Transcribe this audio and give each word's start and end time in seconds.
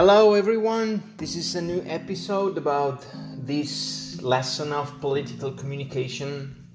Hello, 0.00 0.34
everyone. 0.34 1.02
This 1.16 1.34
is 1.34 1.56
a 1.56 1.60
new 1.60 1.82
episode 1.84 2.56
about 2.56 3.04
this 3.36 4.22
lesson 4.22 4.72
of 4.72 5.00
political 5.00 5.50
communication. 5.50 6.68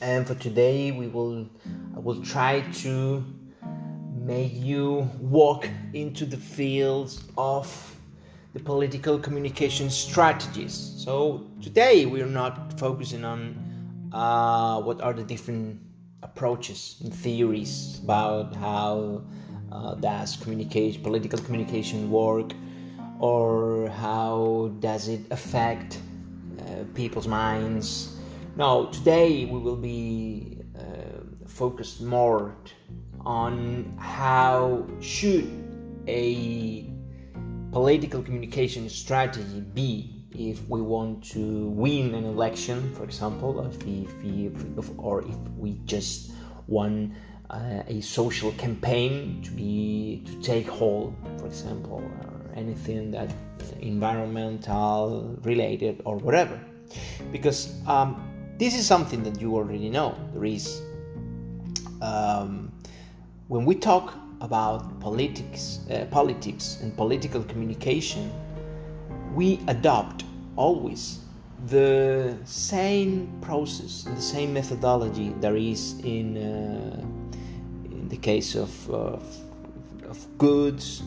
And 0.00 0.24
for 0.24 0.36
today, 0.36 0.92
we 0.92 1.08
will 1.08 1.50
I 1.96 1.98
will 1.98 2.22
try 2.22 2.60
to 2.84 3.24
make 4.14 4.54
you 4.54 5.10
walk 5.18 5.68
into 5.94 6.24
the 6.24 6.36
fields 6.36 7.24
of 7.36 7.66
the 8.52 8.60
political 8.60 9.18
communication 9.18 9.90
strategies. 9.90 10.74
So 10.96 11.50
today, 11.60 12.06
we 12.06 12.22
are 12.22 12.34
not 12.42 12.78
focusing 12.78 13.24
on 13.24 14.10
uh, 14.12 14.80
what 14.80 15.00
are 15.00 15.12
the 15.12 15.24
different 15.24 15.80
approaches 16.22 17.00
and 17.02 17.12
theories 17.12 17.98
about 18.04 18.54
how 18.54 19.24
uh, 19.74 19.94
does 19.96 20.36
communication, 20.36 21.02
political 21.02 21.38
communication 21.38 22.10
work, 22.10 22.52
or 23.18 23.88
how 23.90 24.72
does 24.80 25.08
it 25.08 25.20
affect 25.30 25.98
uh, 26.60 26.84
people's 26.94 27.26
minds? 27.26 28.16
No, 28.56 28.86
today 28.86 29.44
we 29.46 29.58
will 29.58 29.76
be 29.76 30.58
uh, 30.78 31.48
focused 31.48 32.00
more 32.00 32.54
on 33.26 33.96
how 33.98 34.86
should 35.00 35.50
a 36.06 36.88
political 37.72 38.22
communication 38.22 38.88
strategy 38.88 39.60
be 39.60 40.14
if 40.30 40.68
we 40.68 40.80
want 40.80 41.24
to 41.24 41.68
win 41.68 42.14
an 42.14 42.24
election, 42.24 42.92
for 42.94 43.04
example, 43.04 43.66
if, 43.66 43.82
if, 43.84 44.24
if 44.78 44.98
or 44.98 45.22
if 45.22 45.36
we 45.56 45.80
just 45.84 46.32
want 46.66 47.12
a 47.50 48.00
social 48.00 48.52
campaign 48.52 49.40
to 49.42 49.50
be 49.50 50.22
to 50.26 50.40
take 50.42 50.68
hold, 50.68 51.14
for 51.38 51.46
example, 51.46 52.02
or 52.02 52.56
anything 52.56 53.10
that 53.10 53.30
environmental 53.80 55.36
related 55.42 56.00
or 56.04 56.16
whatever, 56.16 56.58
because 57.30 57.74
um, 57.86 58.54
this 58.58 58.74
is 58.74 58.86
something 58.86 59.22
that 59.22 59.40
you 59.40 59.54
already 59.54 59.90
know. 59.90 60.16
There 60.32 60.44
is 60.44 60.82
um, 62.00 62.72
when 63.48 63.64
we 63.64 63.74
talk 63.74 64.14
about 64.40 65.00
politics, 65.00 65.80
uh, 65.90 66.06
politics 66.10 66.78
and 66.82 66.96
political 66.96 67.42
communication, 67.44 68.32
we 69.34 69.60
adopt 69.68 70.24
always 70.56 71.20
the 71.66 72.36
same 72.44 73.32
process 73.40 74.02
the 74.02 74.20
same 74.20 74.52
methodology 74.52 75.34
there 75.40 75.56
is 75.56 75.98
in 76.00 76.36
uh, 76.36 77.00
in 77.00 77.23
the 78.14 78.20
case 78.20 78.54
of, 78.54 78.72
of, 78.90 79.22
of 80.08 80.18
goods 80.38 81.02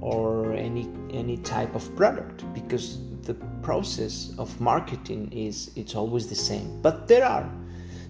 or 0.00 0.52
any 0.52 0.84
any 1.10 1.36
type 1.38 1.74
of 1.74 1.84
product 1.96 2.36
because 2.52 2.86
the 3.22 3.34
process 3.62 4.14
of 4.38 4.48
marketing 4.60 5.22
is 5.32 5.70
it's 5.76 5.94
always 5.94 6.24
the 6.34 6.40
same. 6.50 6.66
But 6.82 7.08
there 7.08 7.24
are 7.24 7.48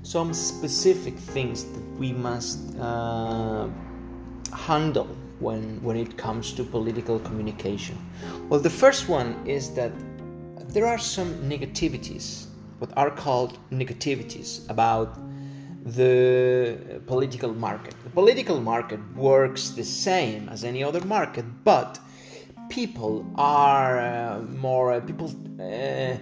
some 0.03 0.33
specific 0.35 1.15
things 1.35 1.65
that 1.73 1.87
we 2.03 2.11
must 2.13 2.59
uh, 2.79 3.69
handle 4.69 5.11
when 5.39 5.63
when 5.87 5.97
it 5.97 6.13
comes 6.17 6.53
to 6.57 6.65
political 6.65 7.19
communication. 7.21 7.97
Well 8.49 8.63
the 8.69 8.77
first 8.83 9.09
one 9.09 9.31
is 9.47 9.75
that 9.79 9.93
there 10.75 10.87
are 10.87 10.99
some 10.99 11.31
negativities 11.55 12.27
what 12.81 12.91
are 12.97 13.11
called 13.11 13.53
negativities 13.71 14.51
about 14.75 15.09
the 15.85 17.01
political 17.07 17.55
market. 17.55 17.95
The 18.05 18.11
political 18.11 18.61
market 18.61 19.01
works 19.15 19.71
the 19.71 19.85
same 19.85 20.49
as 20.49 20.65
any 20.65 20.85
other 20.85 21.05
market, 21.05 21.45
but 21.65 21.99
people 22.69 23.27
are 23.37 23.99
uh, 23.99 24.41
more 24.41 24.93
uh, 24.93 25.01
people 25.01 25.31
uh, 25.61 26.17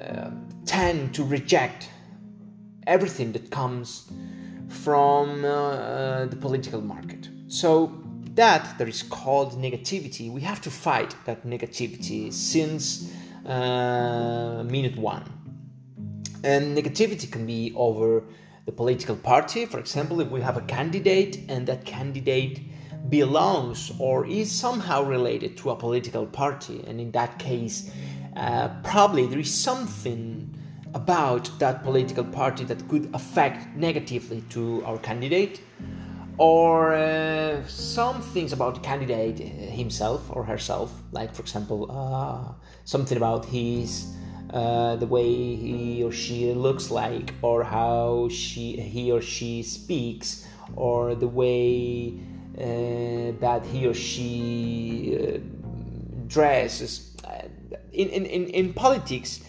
uh 0.00 0.30
tend 0.66 1.14
to 1.14 1.24
reject 1.24 1.88
everything 2.86 3.32
that 3.32 3.50
comes 3.50 4.10
from 4.68 5.44
uh, 5.44 5.48
uh, 5.48 6.26
the 6.26 6.36
political 6.36 6.80
market. 6.80 7.28
So 7.48 7.92
that 8.34 8.76
there 8.78 8.88
is 8.88 9.02
called 9.02 9.52
negativity. 9.52 10.30
We 10.30 10.42
have 10.42 10.60
to 10.62 10.70
fight 10.70 11.14
that 11.24 11.46
negativity 11.46 12.32
since 12.32 13.10
minute 13.44 14.96
one. 14.96 15.24
And 16.44 16.76
negativity 16.76 17.30
can 17.30 17.46
be 17.46 17.72
over 17.74 18.24
the 18.68 18.72
political 18.72 19.16
party. 19.16 19.64
For 19.64 19.78
example, 19.78 20.20
if 20.20 20.28
we 20.28 20.42
have 20.42 20.58
a 20.58 20.66
candidate 20.76 21.40
and 21.48 21.66
that 21.68 21.86
candidate 21.86 22.60
belongs 23.08 23.90
or 23.98 24.26
is 24.26 24.52
somehow 24.52 25.02
related 25.02 25.56
to 25.56 25.70
a 25.70 25.76
political 25.76 26.26
party, 26.26 26.84
and 26.86 27.00
in 27.00 27.10
that 27.12 27.38
case, 27.38 27.90
uh, 28.36 28.68
probably 28.84 29.24
there 29.26 29.38
is 29.38 29.54
something 29.54 30.54
about 30.92 31.50
that 31.58 31.82
political 31.82 32.24
party 32.24 32.62
that 32.64 32.86
could 32.90 33.08
affect 33.14 33.74
negatively 33.74 34.42
to 34.50 34.84
our 34.84 34.98
candidate, 34.98 35.62
or 36.36 36.92
uh, 36.92 37.66
some 37.66 38.20
things 38.20 38.52
about 38.52 38.74
the 38.74 38.80
candidate 38.80 39.38
himself 39.82 40.20
or 40.30 40.44
herself, 40.44 40.92
like, 41.10 41.34
for 41.34 41.40
example, 41.40 41.80
uh, 41.90 42.52
something 42.84 43.16
about 43.16 43.46
his 43.46 44.14
uh, 44.52 44.96
the 44.96 45.06
way 45.06 45.56
he 45.56 46.02
or 46.02 46.12
she 46.12 46.52
looks 46.52 46.90
like, 46.90 47.34
or 47.42 47.62
how 47.62 48.28
she 48.30 48.80
he 48.80 49.12
or 49.12 49.20
she 49.20 49.62
speaks, 49.62 50.46
or 50.76 51.14
the 51.14 51.28
way 51.28 52.14
uh, 52.56 53.38
that 53.40 53.64
he 53.66 53.86
or 53.86 53.94
she 53.94 55.18
uh, 55.20 55.38
dresses. 56.26 57.16
Uh, 57.24 57.42
in, 57.92 58.08
in, 58.08 58.26
in, 58.26 58.46
in 58.46 58.72
politics, 58.72 59.40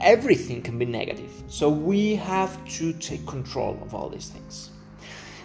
everything 0.00 0.62
can 0.62 0.78
be 0.78 0.84
negative. 0.84 1.30
So 1.48 1.68
we 1.68 2.16
have 2.16 2.52
to 2.78 2.92
take 2.94 3.26
control 3.26 3.78
of 3.82 3.94
all 3.94 4.08
these 4.08 4.28
things. 4.28 4.70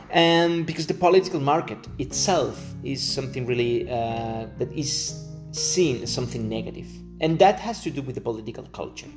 And 0.10 0.66
because 0.66 0.88
the 0.88 0.94
political 0.94 1.40
market 1.40 1.78
itself 2.00 2.74
is 2.84 3.04
something 3.04 3.46
really 3.46 3.90
uh, 3.90 4.48
that 4.58 4.72
is 4.74 5.26
seen 5.52 6.04
as 6.04 6.14
something 6.14 6.48
negative 6.48 6.88
and 7.22 7.40
that 7.40 7.60
has 7.60 7.82
to 7.84 7.90
do 7.90 8.02
with 8.02 8.16
the 8.16 8.22
political 8.22 8.66
culture. 8.74 9.08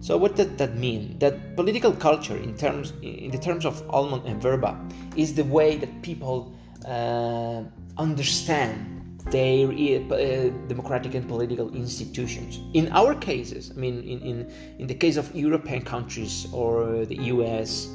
So 0.00 0.16
what 0.16 0.36
does 0.36 0.48
that 0.56 0.76
mean? 0.76 1.18
That 1.18 1.56
political 1.56 1.92
culture, 1.92 2.36
in 2.36 2.56
terms 2.56 2.92
in 3.02 3.30
the 3.30 3.38
terms 3.38 3.64
of 3.64 3.82
Almond 3.90 4.24
and 4.26 4.40
Verba, 4.40 4.78
is 5.16 5.34
the 5.34 5.44
way 5.44 5.76
that 5.76 6.02
people 6.02 6.54
uh, 6.86 7.62
understand 7.98 8.94
their 9.30 9.68
uh, 9.68 10.50
democratic 10.68 11.14
and 11.14 11.26
political 11.26 11.74
institutions. 11.74 12.60
In 12.74 12.92
our 12.92 13.14
cases, 13.14 13.72
I 13.74 13.78
mean, 13.80 14.02
in, 14.02 14.20
in, 14.20 14.52
in 14.78 14.86
the 14.86 14.94
case 14.94 15.16
of 15.16 15.34
European 15.34 15.82
countries 15.82 16.46
or 16.52 17.06
the 17.06 17.16
U.S., 17.16 17.88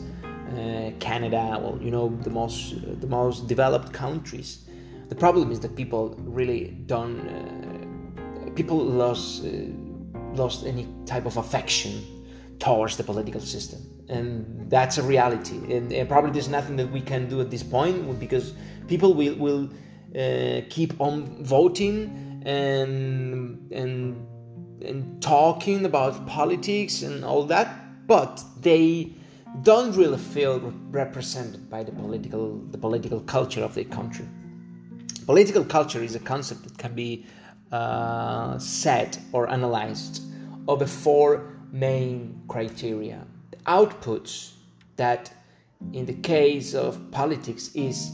uh, 0.49 0.91
Canada, 0.99 1.59
well, 1.61 1.77
you 1.79 1.91
know, 1.91 2.09
the 2.23 2.31
most 2.31 2.73
the 3.01 3.07
most 3.07 3.47
developed 3.47 3.93
countries, 3.93 4.65
the 5.09 5.15
problem 5.15 5.51
is 5.51 5.59
that 5.59 5.75
people 5.75 6.15
really 6.17 6.75
don't 6.87 7.19
uh, 7.27 7.68
people 8.55 8.77
lost 8.77 9.45
uh, 9.45 9.49
lost 10.33 10.65
any 10.65 10.87
type 11.05 11.25
of 11.25 11.37
affection 11.37 12.03
towards 12.59 12.97
the 12.97 13.03
political 13.03 13.41
system. 13.41 13.79
And 14.09 14.69
that's 14.69 14.97
a 14.97 15.03
reality. 15.03 15.57
And, 15.73 15.91
and, 15.93 16.09
probably 16.09 16.31
there's 16.31 16.49
nothing 16.49 16.75
that 16.77 16.91
we 16.91 17.01
can 17.01 17.29
do 17.29 17.41
at 17.41 17.51
this 17.51 17.63
point 17.63 18.19
because 18.19 18.53
people 18.87 19.13
will 19.13 19.35
will 19.35 19.69
uh, 20.15 20.61
keep 20.69 20.99
on 20.99 21.43
voting 21.43 22.41
and 22.45 23.71
and 23.71 24.27
and 24.83 25.21
talking 25.21 25.85
about 25.85 26.25
politics 26.25 27.03
and 27.03 27.25
all 27.25 27.43
that 27.43 27.67
but 28.09 28.43
they 28.59 29.11
don't 29.61 29.95
really 29.95 30.17
feel 30.17 30.73
represented 30.89 31.69
by 31.69 31.83
the 31.83 31.91
political 31.91 32.57
the 32.71 32.77
political 32.77 33.19
culture 33.21 33.63
of 33.63 33.75
the 33.75 33.85
country. 33.85 34.27
Political 35.25 35.65
culture 35.65 36.01
is 36.01 36.15
a 36.15 36.19
concept 36.19 36.63
that 36.63 36.75
can 36.77 36.93
be 36.95 37.25
uh, 37.71 38.57
set 38.57 39.19
or 39.31 39.49
analyzed 39.49 40.23
of 40.67 40.79
the 40.79 40.87
four 40.87 41.59
main 41.71 42.41
criteria. 42.47 43.25
The 43.51 43.57
outputs 43.57 44.53
that, 44.95 45.31
in 45.93 46.05
the 46.05 46.13
case 46.13 46.73
of 46.73 47.11
politics, 47.11 47.71
is 47.75 48.11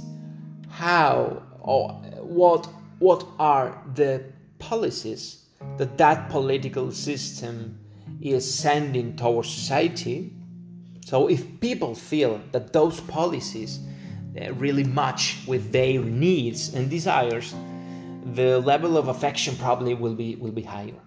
how 0.69 1.44
or 1.62 1.90
what 2.22 2.68
what 3.00 3.25
are 3.40 3.81
the 3.96 4.24
policies 4.60 5.46
that 5.78 5.98
that 5.98 6.30
political 6.30 6.92
system 6.92 7.78
is 8.22 8.52
sending 8.52 9.16
towards 9.16 9.50
society. 9.50 10.34
So, 11.06 11.28
if 11.28 11.60
people 11.60 11.96
feel 11.96 12.42
that 12.52 12.74
those 12.74 13.00
policies 13.02 13.80
really 14.54 14.84
match 14.84 15.38
with 15.48 15.72
their 15.72 16.02
needs 16.02 16.74
and 16.74 16.90
desires, 16.90 17.54
the 18.33 18.60
level 18.60 18.98
of 18.98 19.07
affection 19.07 19.56
probably 19.57 19.94
will 19.94 20.16
be 20.16 20.36
will 20.36 20.51
be 20.51 20.63
higher. 20.63 21.00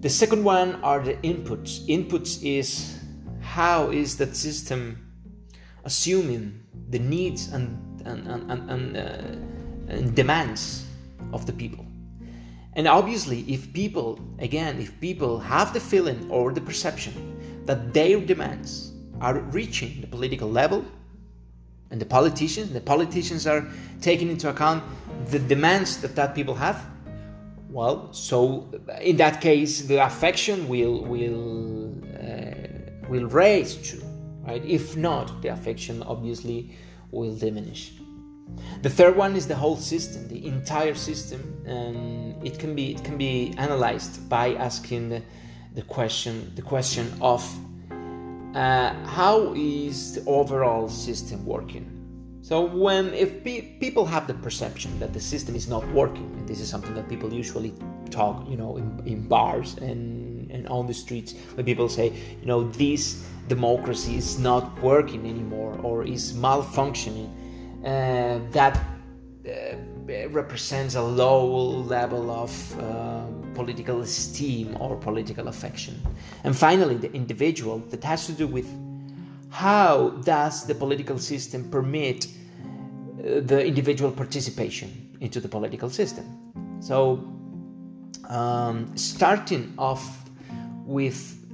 The 0.00 0.08
second 0.08 0.44
one 0.44 0.76
are 0.82 1.00
the 1.02 1.14
inputs. 1.14 1.84
Inputs 1.86 2.42
is 2.42 2.98
how 3.40 3.90
is 3.90 4.16
that 4.16 4.36
system 4.36 4.80
assuming 5.84 6.62
the 6.90 6.98
needs 6.98 7.52
and 7.52 7.84
and, 8.06 8.26
and, 8.50 8.70
and, 8.70 8.96
uh, 8.96 9.92
and 9.92 10.14
demands 10.14 10.86
of 11.32 11.44
the 11.44 11.52
people. 11.52 11.84
And 12.74 12.86
obviously, 12.86 13.40
if 13.52 13.72
people, 13.72 14.18
again, 14.38 14.80
if 14.80 14.98
people 15.00 15.38
have 15.40 15.74
the 15.74 15.80
feeling 15.80 16.30
or 16.30 16.52
the 16.52 16.60
perception 16.60 17.64
that 17.66 17.92
their 17.92 18.20
demands 18.20 18.92
are 19.20 19.40
reaching 19.40 20.00
the 20.00 20.06
political 20.06 20.48
level, 20.48 20.84
and 21.90 22.00
the 22.00 22.06
politicians, 22.06 22.72
the 22.72 22.80
politicians 22.80 23.46
are 23.46 23.66
taking 24.00 24.28
into 24.28 24.48
account 24.48 24.84
the 25.26 25.38
demands 25.38 26.00
that 26.00 26.14
that 26.16 26.34
people 26.34 26.54
have, 26.54 26.84
well, 27.70 28.12
so 28.12 28.70
in 29.00 29.16
that 29.18 29.40
case, 29.40 29.82
the 29.82 30.04
affection 30.04 30.68
will 30.68 31.04
will 31.04 31.94
uh, 32.18 33.08
will 33.08 33.26
raise 33.26 33.74
too, 33.76 34.02
right? 34.46 34.64
If 34.64 34.96
not, 34.96 35.42
the 35.42 35.48
affection 35.48 36.02
obviously 36.02 36.70
will 37.10 37.36
diminish. 37.36 37.92
The 38.82 38.90
third 38.90 39.16
one 39.16 39.36
is 39.36 39.46
the 39.46 39.54
whole 39.54 39.76
system, 39.76 40.28
the 40.28 40.46
entire 40.46 40.94
system, 40.94 41.62
and 41.66 42.46
it 42.46 42.58
can 42.58 42.74
be 42.74 42.94
it 42.94 43.04
can 43.04 43.18
be 43.18 43.52
analyzed 43.58 44.28
by 44.28 44.54
asking 44.54 45.10
the, 45.10 45.22
the 45.74 45.82
question 45.82 46.52
the 46.54 46.62
question 46.62 47.12
of 47.20 47.42
uh, 48.54 48.94
how 49.04 49.52
is 49.54 50.14
the 50.14 50.24
overall 50.26 50.88
system 50.88 51.44
working. 51.44 51.97
So 52.48 52.64
when 52.64 53.12
if 53.12 53.44
pe- 53.44 53.76
people 53.78 54.06
have 54.06 54.26
the 54.26 54.32
perception 54.32 54.98
that 55.00 55.12
the 55.12 55.20
system 55.20 55.54
is 55.54 55.68
not 55.68 55.86
working, 55.88 56.32
and 56.38 56.48
this 56.48 56.60
is 56.60 56.68
something 56.70 56.94
that 56.94 57.06
people 57.06 57.30
usually 57.30 57.74
talk, 58.08 58.48
you 58.48 58.56
know, 58.56 58.78
in, 58.78 59.02
in 59.04 59.28
bars 59.28 59.76
and, 59.76 60.50
and 60.50 60.66
on 60.68 60.86
the 60.86 60.94
streets, 60.94 61.34
when 61.56 61.66
people 61.66 61.90
say, 61.90 62.06
you 62.40 62.46
know, 62.46 62.70
this 62.70 63.22
democracy 63.48 64.16
is 64.16 64.38
not 64.38 64.64
working 64.80 65.28
anymore 65.28 65.78
or 65.82 66.04
is 66.04 66.32
malfunctioning 66.32 67.28
uh, 67.84 68.40
that 68.52 68.80
uh, 69.46 70.28
represents 70.30 70.94
a 70.94 71.02
low 71.02 71.44
level 71.44 72.30
of 72.30 72.50
uh, 72.80 73.26
political 73.52 74.00
esteem 74.00 74.74
or 74.80 74.96
political 74.96 75.48
affection. 75.48 76.00
And 76.44 76.56
finally, 76.56 76.94
the 76.94 77.12
individual 77.12 77.80
that 77.90 78.02
has 78.04 78.24
to 78.24 78.32
do 78.32 78.46
with 78.46 78.66
how 79.50 80.10
does 80.24 80.66
the 80.66 80.74
political 80.74 81.18
system 81.18 81.70
permit 81.70 82.26
uh, 83.18 83.40
the 83.40 83.66
individual 83.66 84.12
participation 84.12 85.08
into 85.20 85.40
the 85.40 85.48
political 85.48 85.90
system. 85.90 86.24
So, 86.80 87.24
um, 88.28 88.96
starting 88.96 89.74
off 89.76 90.24
with 90.84 91.44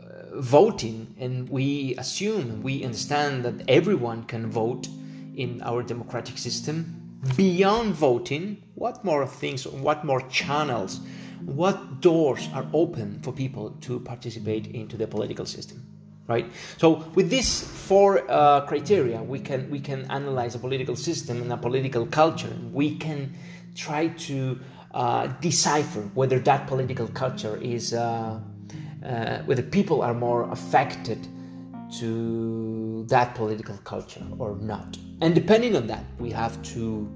uh, 0.00 0.40
voting, 0.40 1.12
and 1.18 1.48
we 1.48 1.96
assume, 1.98 2.62
we 2.62 2.84
understand 2.84 3.44
that 3.44 3.68
everyone 3.68 4.24
can 4.24 4.48
vote 4.48 4.88
in 5.34 5.60
our 5.62 5.82
democratic 5.82 6.38
system. 6.38 6.94
Beyond 7.36 7.94
voting, 7.94 8.62
what 8.76 9.04
more 9.04 9.26
things, 9.26 9.66
what 9.66 10.04
more 10.04 10.20
channels, 10.28 11.00
what 11.44 12.00
doors 12.00 12.48
are 12.54 12.66
open 12.72 13.20
for 13.22 13.32
people 13.32 13.70
to 13.80 13.98
participate 13.98 14.68
into 14.68 14.96
the 14.96 15.06
political 15.08 15.46
system? 15.46 15.84
Right. 16.28 16.52
So 16.76 17.10
with 17.14 17.30
these 17.30 17.62
four 17.62 18.30
uh, 18.30 18.60
criteria, 18.66 19.22
we 19.22 19.40
can 19.40 19.70
we 19.70 19.80
can 19.80 20.04
analyze 20.10 20.54
a 20.54 20.58
political 20.58 20.94
system 20.94 21.40
and 21.40 21.50
a 21.50 21.56
political 21.56 22.04
culture. 22.04 22.52
We 22.70 22.96
can 22.96 23.32
try 23.74 24.08
to 24.28 24.60
uh, 24.92 25.28
decipher 25.40 26.02
whether 26.12 26.38
that 26.40 26.66
political 26.66 27.08
culture 27.08 27.56
is 27.56 27.94
uh, 27.94 28.40
uh 29.02 29.38
whether 29.46 29.62
people 29.62 30.02
are 30.02 30.12
more 30.12 30.50
affected 30.52 31.26
to 32.00 33.06
that 33.08 33.34
political 33.34 33.78
culture 33.84 34.24
or 34.38 34.56
not. 34.56 34.98
And 35.22 35.34
depending 35.34 35.76
on 35.76 35.86
that, 35.86 36.04
we 36.18 36.30
have 36.30 36.60
to, 36.74 37.08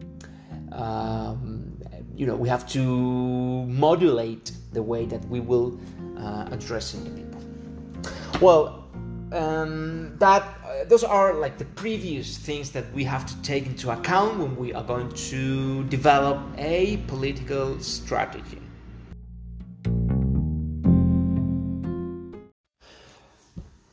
um, 0.73 1.77
you 2.17 2.27
know, 2.27 2.35
we 2.35 2.49
have 2.49 2.67
to 2.71 3.67
modulate 3.67 4.53
the 4.73 4.83
way 4.83 5.05
that 5.05 5.23
we 5.29 5.41
will 5.41 5.79
uh, 6.17 6.49
addressing 6.51 7.05
the 7.05 7.11
people. 7.11 7.41
Well, 8.41 8.82
um, 9.33 10.17
that 10.19 10.43
uh, 10.43 10.85
those 10.85 11.05
are 11.05 11.35
like 11.35 11.59
the 11.59 11.65
previous 11.65 12.37
things 12.37 12.71
that 12.73 12.93
we 12.93 13.05
have 13.05 13.27
to 13.27 13.37
take 13.43 13.67
into 13.67 13.91
account 13.91 14.39
when 14.39 14.57
we 14.57 14.73
are 14.73 14.85
going 14.85 15.11
to 15.31 15.85
develop 15.85 16.39
a 16.59 16.99
political 17.09 17.81
strategy. 17.81 18.59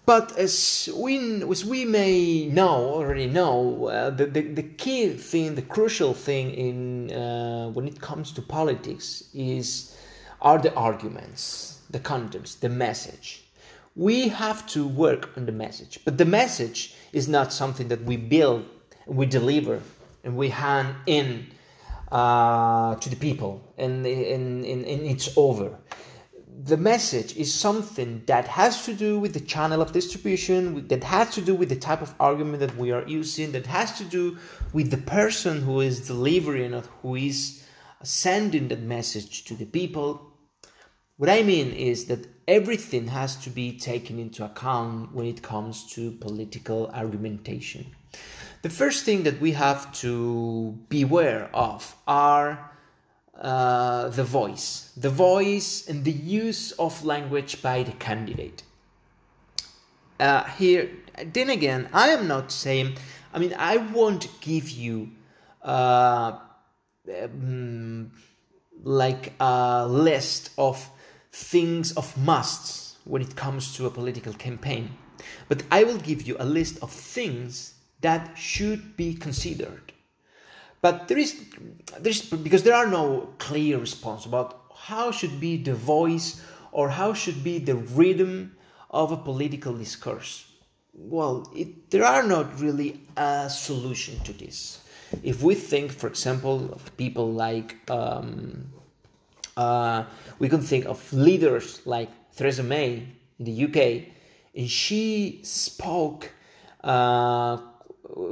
But 0.06 0.36
as 0.40 0.90
we, 0.96 1.44
as 1.44 1.64
we 1.64 1.86
may 1.86 2.48
know, 2.48 2.96
already 2.96 3.28
know, 3.28 3.90
uh, 3.90 4.10
the, 4.10 4.26
the, 4.26 4.42
the, 4.42 4.64
key 4.64 5.10
thing, 5.10 5.54
the 5.54 5.62
crucial 5.62 6.16
thing 6.16 6.50
in, 6.50 7.12
uh, 7.12 7.70
when 7.70 7.88
it 7.88 8.02
comes 8.02 8.32
to 8.32 8.42
politics 8.42 9.30
is, 9.36 9.96
are 10.42 10.58
the 10.58 10.74
arguments, 10.74 11.82
the 11.92 12.00
contents, 12.00 12.56
the 12.56 12.70
message. 12.70 13.49
We 13.96 14.30
have 14.30 14.66
to 14.68 14.88
work 14.88 15.32
on 15.36 15.46
the 15.46 15.52
message, 15.52 16.00
but 16.06 16.18
the 16.18 16.26
message 16.26 16.96
is 17.12 17.28
not 17.28 17.52
something 17.52 17.88
that 17.90 18.04
we 18.04 18.18
build, 18.18 18.66
we 19.06 19.26
deliver, 19.26 19.82
and 20.24 20.38
we 20.38 20.50
hand 20.50 20.96
in 21.06 21.48
uh, 22.12 22.96
to 22.96 23.10
the 23.10 23.16
people, 23.16 23.62
and, 23.78 24.06
and, 24.06 24.66
and, 24.66 24.86
and 24.86 25.02
it's 25.06 25.30
over 25.38 25.78
the 26.62 26.78
message 26.78 27.38
is 27.38 27.54
something 27.54 28.22
that 28.26 28.46
has 28.48 28.84
to 28.86 28.94
do 28.94 29.18
with 29.18 29.34
the 29.34 29.40
channel 29.40 29.82
of 29.82 29.94
distribution, 29.94 30.88
that 30.90 31.04
has 31.04 31.34
to 31.34 31.42
do 31.42 31.56
with 31.56 31.70
the 31.70 31.76
type 31.76 32.02
of 32.02 32.14
argument 32.20 32.60
that 32.60 32.76
we 32.76 32.92
are 32.92 33.08
using, 33.08 33.54
that 33.54 33.66
has 33.66 33.98
to 33.98 34.04
do 34.04 34.38
with 34.74 34.92
the 34.92 34.98
person 34.98 35.62
who 35.62 35.80
is 35.80 36.08
delivering 36.08 36.74
or 36.74 36.82
who 37.02 37.16
is 37.16 37.64
sending 38.04 38.68
that 38.68 38.82
message 38.82 39.46
to 39.46 39.54
the 39.54 39.66
people. 39.66 40.29
What 41.20 41.30
I 41.30 41.44
mean 41.44 41.74
is 41.74 42.06
that 42.06 42.26
everything 42.48 43.08
has 43.08 43.36
to 43.44 43.50
be 43.50 43.78
taken 43.78 44.20
into 44.20 44.46
account 44.46 45.14
when 45.14 45.26
it 45.26 45.42
comes 45.42 45.86
to 45.96 46.12
political 46.12 46.90
argumentation. 46.94 47.88
The 48.62 48.70
first 48.70 49.04
thing 49.04 49.24
that 49.24 49.42
we 49.42 49.52
have 49.52 49.92
to 49.96 50.80
beware 50.88 51.50
of 51.54 51.94
are 52.08 52.72
uh, 53.36 54.08
the 54.08 54.24
voice, 54.24 54.94
the 54.96 55.10
voice 55.10 55.90
and 55.90 56.06
the 56.06 56.14
use 56.14 56.72
of 56.80 57.04
language 57.04 57.62
by 57.62 57.84
the 57.84 57.92
candidate. 57.92 58.64
Uh, 60.22 60.46
here, 60.46 60.90
then 61.34 61.50
again, 61.50 61.90
I 61.92 62.12
am 62.12 62.30
not 62.30 62.50
saying, 62.50 62.96
I 63.34 63.40
mean, 63.40 63.54
I 63.58 63.76
won't 63.76 64.30
give 64.40 64.70
you 64.70 65.10
uh, 65.64 66.40
um, 67.22 68.14
like 68.84 69.34
a 69.42 69.86
list 69.86 70.52
of 70.58 70.90
things 71.32 71.92
of 71.94 72.18
musts 72.18 72.98
when 73.06 73.22
it 73.22 73.36
comes 73.36 73.76
to 73.76 73.86
a 73.86 73.90
political 73.90 74.34
campaign, 74.34 74.92
but 75.48 75.64
I 75.72 75.84
will 75.84 75.98
give 75.98 76.24
you 76.24 76.36
a 76.40 76.46
list 76.46 76.82
of 76.82 76.92
things 76.92 77.74
that 78.02 78.38
should 78.38 78.96
be 78.96 79.14
considered 79.14 79.94
but 80.82 81.08
there 81.08 81.18
is, 81.18 81.36
there 82.00 82.12
is 82.12 82.22
because 82.22 82.64
there 82.64 82.76
are 82.76 82.88
no 82.88 83.34
clear 83.38 83.78
response 83.78 84.26
about 84.26 84.62
how 84.76 85.12
should 85.12 85.40
be 85.40 85.58
the 85.58 85.74
voice 85.74 86.42
or 86.72 86.90
how 86.90 87.14
should 87.14 87.44
be 87.44 87.60
the 87.60 87.76
rhythm 87.76 88.56
of 88.90 89.12
a 89.12 89.18
political 89.18 89.74
discourse. 89.74 90.52
Well, 90.94 91.52
it, 91.56 91.92
there 91.92 92.06
are 92.06 92.24
not 92.24 92.60
really 92.60 93.02
a 93.18 93.50
solution 93.50 94.20
to 94.22 94.34
this. 94.34 94.82
If 95.24 95.42
we 95.42 95.56
think, 95.56 95.92
for 95.92 96.08
example, 96.08 96.72
of 96.72 96.96
people 96.96 97.32
like 97.32 97.76
um, 97.90 98.72
uh, 99.60 100.06
we 100.40 100.48
can 100.48 100.62
think 100.62 100.86
of 100.86 101.00
leaders 101.12 101.82
like 101.86 102.10
Theresa 102.36 102.64
May 102.64 103.04
in 103.40 103.46
the 103.46 103.66
UK, 103.66 104.08
and 104.56 104.70
she 104.70 105.42
spoke 105.44 106.32
uh, 106.84 107.58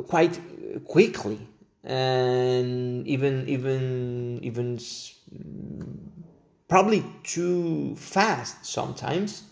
quite 0.07 0.39
quickly. 0.85 1.39
And 1.83 3.07
even 3.07 3.47
even 3.47 4.39
even 4.41 4.79
probably 6.67 7.03
too 7.23 7.95
fast 7.95 8.65
sometimes. 8.65 9.43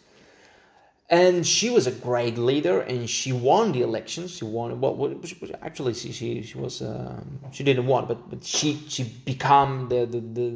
And 1.09 1.45
she 1.45 1.69
was 1.69 1.87
a 1.87 1.91
great 1.91 2.37
leader 2.37 2.81
and 2.81 3.09
she 3.09 3.31
won 3.31 3.71
the 3.71 3.83
elections. 3.83 4.31
She 4.37 4.43
won 4.43 4.81
well 4.81 5.15
actually 5.61 5.93
she 5.93 6.11
she, 6.11 6.41
she 6.41 6.57
was 6.57 6.81
um, 6.81 7.39
she 7.51 7.63
didn't 7.63 7.87
win 7.87 8.05
but 8.05 8.29
but 8.29 8.43
she 8.43 8.83
she 8.89 9.03
became 9.03 9.87
the 9.87 10.05
the, 10.05 10.19
the 10.19 10.47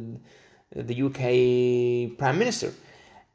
the 0.75 1.01
UK 1.01 2.17
prime 2.17 2.37
minister 2.37 2.73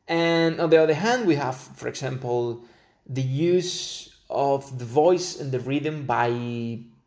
and 0.07 0.61
on 0.61 0.71
the 0.71 0.81
other 0.81 0.95
hand 0.95 1.27
we 1.27 1.35
have 1.35 1.57
for 1.57 1.89
example 1.89 2.63
the 3.07 3.23
use 3.23 4.15
of 4.31 4.79
the 4.79 4.85
voice 4.85 5.41
and 5.41 5.53
the 5.53 5.61
rhythm 5.61 6.07
by 6.07 6.31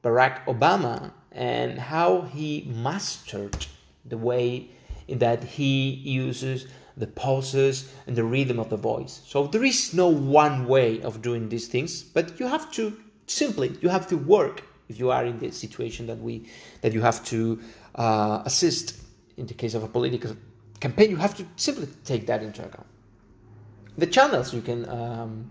Barack 0.04 0.46
Obama 0.46 1.12
and 1.32 1.80
how 1.80 2.22
he 2.22 2.72
mastered 2.74 3.66
the 4.06 4.18
way 4.18 4.70
that 5.10 5.44
he 5.44 5.90
uses 5.92 6.68
the 6.96 7.08
pauses 7.08 7.92
and 8.08 8.16
the 8.16 8.24
rhythm 8.24 8.60
of 8.60 8.70
the 8.70 8.78
voice. 8.78 9.22
So 9.26 9.48
there 9.48 9.64
is 9.64 9.94
no 9.94 10.08
one 10.08 10.68
way 10.68 11.02
of 11.02 11.22
doing 11.22 11.50
these 11.50 11.68
things, 11.68 12.02
but 12.04 12.40
you 12.40 12.48
have 12.48 12.72
to 12.74 12.98
simply 13.28 13.78
you 13.82 13.90
have 13.90 14.08
to 14.08 14.18
work 14.18 14.64
if 14.90 14.98
you 14.98 15.12
are 15.12 15.26
in 15.26 15.38
the 15.40 15.52
situation 15.52 16.08
that 16.08 16.18
we 16.18 16.50
that 16.82 16.94
you 16.94 17.02
have 17.02 17.24
to 17.26 17.60
uh, 17.96 18.42
assist 18.46 19.00
in 19.38 19.46
the 19.46 19.54
case 19.54 19.74
of 19.74 19.84
a 19.84 19.88
political 19.88 20.36
campaign, 20.80 21.10
you 21.10 21.18
have 21.18 21.36
to 21.38 21.46
simply 21.56 21.88
take 22.04 22.28
that 22.28 22.44
into 22.44 22.66
account. 22.66 22.88
The 23.98 24.08
channels 24.08 24.54
you 24.54 24.62
can 24.62 24.88
um, 24.90 25.50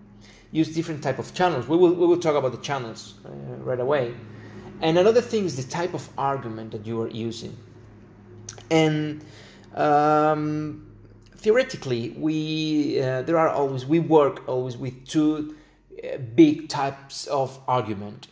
use 0.52 0.74
different 0.74 1.02
type 1.02 1.18
of 1.18 1.32
channels. 1.34 1.66
We 1.68 1.76
will 1.76 1.94
we 1.94 2.06
will 2.06 2.18
talk 2.18 2.36
about 2.36 2.52
the 2.52 2.58
channels 2.58 3.14
uh, 3.24 3.30
right 3.64 3.80
away. 3.80 4.14
And 4.82 4.98
another 4.98 5.22
thing 5.22 5.44
is 5.46 5.56
the 5.56 5.70
type 5.70 5.94
of 5.94 6.08
argument 6.18 6.72
that 6.72 6.86
you 6.86 7.00
are 7.00 7.08
using. 7.08 7.56
And 8.70 9.24
um, 9.74 10.86
theoretically, 11.36 12.10
we 12.10 13.00
uh, 13.00 13.22
there 13.22 13.38
are 13.38 13.48
always 13.48 13.86
we 13.86 14.00
work 14.00 14.46
always 14.48 14.76
with 14.76 15.06
two 15.06 15.56
uh, 16.04 16.18
big 16.34 16.68
types 16.68 17.26
of 17.26 17.58
argument: 17.66 18.28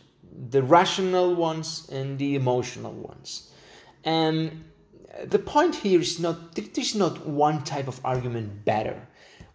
the 0.49 0.61
rational 0.61 1.35
ones 1.35 1.89
and 1.91 2.19
the 2.19 2.35
emotional 2.35 2.93
ones. 2.93 3.51
And 4.03 4.63
the 5.23 5.39
point 5.39 5.75
here 5.75 6.01
is 6.01 6.19
not 6.19 6.55
there's 6.55 6.95
not 6.95 7.25
one 7.25 7.63
type 7.63 7.87
of 7.87 8.01
argument 8.03 8.65
better. 8.65 9.07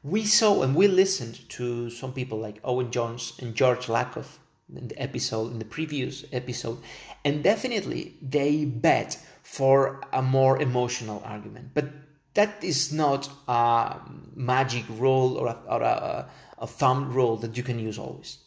We 0.02 0.25
saw 0.25 0.62
and 0.62 0.75
we 0.75 0.88
listened 0.88 1.49
to 1.50 1.90
some 1.90 2.12
people 2.12 2.38
like 2.38 2.61
Owen 2.64 2.90
Jones 2.90 3.35
and 3.40 3.55
George 3.55 3.87
Lakoff 3.87 4.38
in 4.75 4.88
the 4.88 4.99
episode 5.02 5.52
in 5.52 5.59
the 5.59 5.64
previous 5.64 6.25
episode 6.33 6.79
and 7.25 7.43
definitely 7.43 8.17
they 8.23 8.64
bet 8.64 9.19
for 9.43 10.00
a 10.12 10.23
more 10.23 10.61
emotional 10.61 11.23
argument 11.25 11.71
but 11.75 11.87
that 12.35 12.62
is 12.62 12.93
not 12.93 13.29
a 13.49 13.97
magic 14.35 14.85
rule 14.90 15.37
or 15.37 15.49
a, 15.49 15.59
or 15.69 15.83
a, 15.83 16.29
a 16.59 16.67
thumb 16.67 17.12
rule 17.12 17.37
that 17.37 17.57
you 17.57 17.62
can 17.62 17.79
use 17.79 17.99
always 17.99 18.38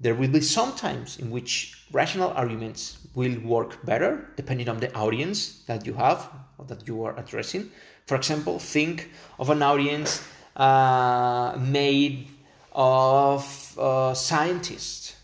there 0.00 0.14
will 0.14 0.28
be 0.28 0.40
some 0.40 0.74
times 0.74 1.18
in 1.18 1.30
which 1.30 1.84
rational 1.92 2.30
arguments 2.30 2.98
will 3.14 3.38
work 3.40 3.84
better 3.84 4.30
depending 4.36 4.68
on 4.68 4.78
the 4.78 4.94
audience 4.94 5.62
that 5.66 5.86
you 5.86 5.94
have 5.94 6.28
or 6.58 6.64
that 6.66 6.86
you 6.86 7.02
are 7.04 7.18
addressing 7.18 7.70
for 8.06 8.16
example 8.16 8.58
think 8.58 9.10
of 9.38 9.50
an 9.50 9.62
audience 9.62 10.22
uh, 10.56 11.56
made 11.58 12.28
of 12.72 13.76
uh, 13.78 14.14
scientists 14.14 15.16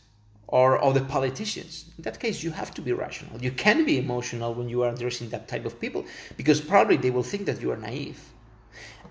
or 0.49 0.79
of 0.79 0.95
the 0.95 1.01
politicians. 1.01 1.87
In 1.97 2.03
that 2.03 2.21
case, 2.21 2.43
you 2.43 2.51
have 2.51 2.73
to 2.75 2.83
be 2.83 2.93
rational. 2.93 3.41
You 3.41 3.51
can 3.51 3.85
be 3.85 3.99
emotional 3.99 4.55
when 4.55 4.69
you 4.69 4.83
are 4.83 4.91
addressing 4.91 5.29
that 5.31 5.49
type 5.49 5.65
of 5.65 5.81
people 5.81 6.05
because 6.37 6.61
probably 6.61 6.97
they 6.97 7.11
will 7.11 7.23
think 7.23 7.47
that 7.47 7.61
you 7.61 7.73
are 7.73 7.77
naive. 7.77 8.21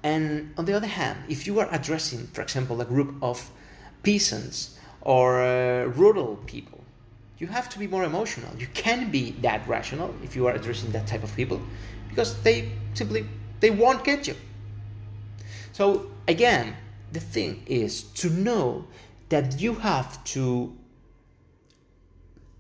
And 0.04 0.54
on 0.58 0.66
the 0.66 0.74
other 0.74 0.88
hand, 0.88 1.20
if 1.30 1.48
you 1.48 1.60
are 1.60 1.68
addressing, 1.72 2.28
for 2.28 2.42
example, 2.42 2.80
a 2.82 2.86
group 2.86 3.16
of 3.22 3.50
peasants 4.04 4.78
or 5.04 5.42
uh, 5.42 5.86
rural 5.86 6.38
people, 6.46 6.82
you 7.38 7.48
have 7.48 7.70
to 7.70 7.80
be 7.80 7.88
more 7.88 8.04
emotional. 8.04 8.50
You 8.58 8.68
can 8.74 9.12
be 9.12 9.32
that 9.42 9.68
rational 9.68 10.14
if 10.24 10.36
you 10.36 10.48
are 10.48 10.54
addressing 10.54 10.92
that 10.92 11.08
type 11.08 11.24
of 11.24 11.36
people 11.36 11.62
because 12.10 12.42
they 12.42 12.72
simply 12.94 13.26
they 13.60 13.70
won't 13.70 14.04
get 14.04 14.28
you. 14.28 14.36
So 15.74 16.12
again, 16.28 16.76
the 17.12 17.20
thing 17.20 17.64
is 17.66 18.04
to 18.22 18.30
know 18.30 18.86
that 19.30 19.60
you 19.60 19.74
have 19.76 20.24
to 20.36 20.76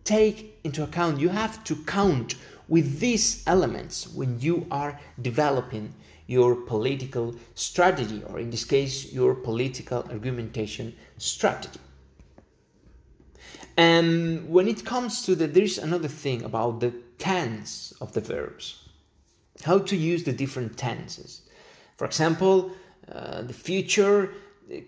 take 0.03 0.59
into 0.63 0.83
account, 0.83 1.19
you 1.19 1.29
have 1.29 1.63
to 1.63 1.75
count 1.85 2.35
with 2.67 2.99
these 2.99 3.43
elements 3.47 4.07
when 4.07 4.39
you 4.39 4.65
are 4.71 4.99
developing 5.21 5.93
your 6.27 6.55
political 6.55 7.35
strategy, 7.53 8.23
or 8.27 8.39
in 8.39 8.49
this 8.49 8.65
case, 8.65 9.13
your 9.13 9.35
political 9.35 10.03
argumentation 10.09 10.95
strategy. 11.17 11.79
And 13.75 14.49
when 14.49 14.67
it 14.67 14.85
comes 14.85 15.25
to 15.25 15.35
that, 15.35 15.53
there's 15.53 15.77
another 15.77 16.07
thing 16.07 16.43
about 16.43 16.79
the 16.79 16.93
tense 17.17 17.93
of 17.99 18.13
the 18.13 18.21
verbs, 18.21 18.87
how 19.63 19.79
to 19.79 19.95
use 19.95 20.23
the 20.23 20.33
different 20.33 20.77
tenses. 20.77 21.41
For 21.97 22.05
example, 22.05 22.71
uh, 23.11 23.41
the 23.41 23.53
future 23.53 24.33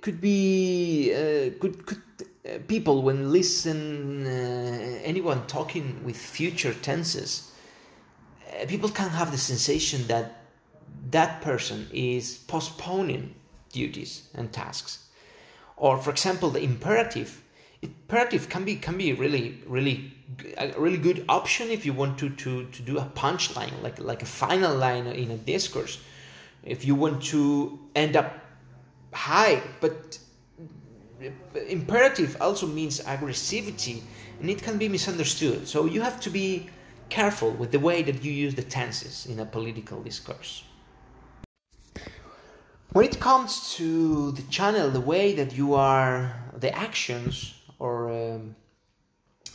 could 0.02 0.22
be 0.22 1.12
uh, 1.14 1.52
could 1.60 1.86
could 1.86 2.02
uh, 2.20 2.60
people 2.68 3.02
when 3.02 3.32
listen 3.32 4.26
uh, 4.26 5.00
anyone 5.04 5.46
talking 5.48 6.04
with 6.04 6.16
future 6.16 6.74
tenses 6.74 7.52
uh, 8.48 8.66
people 8.68 8.90
can 8.90 9.10
have 9.10 9.32
the 9.32 9.38
sensation 9.38 10.08
that 10.08 10.44
that 11.12 11.42
person 11.42 11.88
is 11.92 12.38
postponing 12.48 13.36
duties 13.72 14.30
and 14.34 14.52
tasks 14.54 15.06
or 15.76 15.98
for 15.98 16.12
example 16.12 16.50
the 16.50 16.62
imperative 16.62 17.44
imperative 17.86 18.50
can 18.50 18.64
be 18.66 18.76
can 18.76 18.98
be 18.98 19.14
really 19.14 19.62
really 19.68 20.14
a 20.58 20.74
really 20.86 20.98
good 20.98 21.24
option 21.30 21.70
if 21.70 21.86
you 21.86 21.94
want 21.94 22.18
to 22.18 22.30
to, 22.30 22.66
to 22.76 22.82
do 22.82 22.98
a 22.98 23.06
punchline 23.24 23.76
like 23.82 24.00
like 24.00 24.22
a 24.22 24.32
final 24.44 24.76
line 24.76 25.06
in 25.08 25.32
a 25.32 25.38
discourse 25.38 26.00
if 26.64 26.86
you 26.86 26.96
want 26.96 27.24
to 27.24 27.80
end 27.96 28.16
up 28.16 28.30
high 29.14 29.62
but 29.82 30.20
imperative 31.68 32.38
also 32.42 32.68
means 32.68 33.00
aggressivity 33.02 34.02
and 34.40 34.50
it 34.50 34.62
can 34.62 34.78
be 34.78 34.90
misunderstood. 34.90 35.68
So 35.68 35.86
you 35.86 36.02
have 36.02 36.20
to 36.22 36.30
be 36.30 36.70
careful 37.10 37.52
with 37.52 37.72
the 37.72 37.80
way 37.80 38.02
that 38.04 38.24
you 38.24 38.32
use 38.32 38.56
the 38.56 38.64
tenses 38.64 39.26
in 39.26 39.40
a 39.40 39.46
political 39.46 40.02
discourse. 40.02 40.64
When 42.92 43.06
it 43.06 43.20
comes 43.20 43.74
to 43.76 44.32
the 44.32 44.42
channel, 44.44 44.90
the 44.90 45.02
way 45.02 45.34
that 45.36 45.56
you 45.56 45.74
are, 45.74 46.36
the 46.58 46.74
actions 46.76 47.55
or 47.80 48.10
um, 48.10 48.56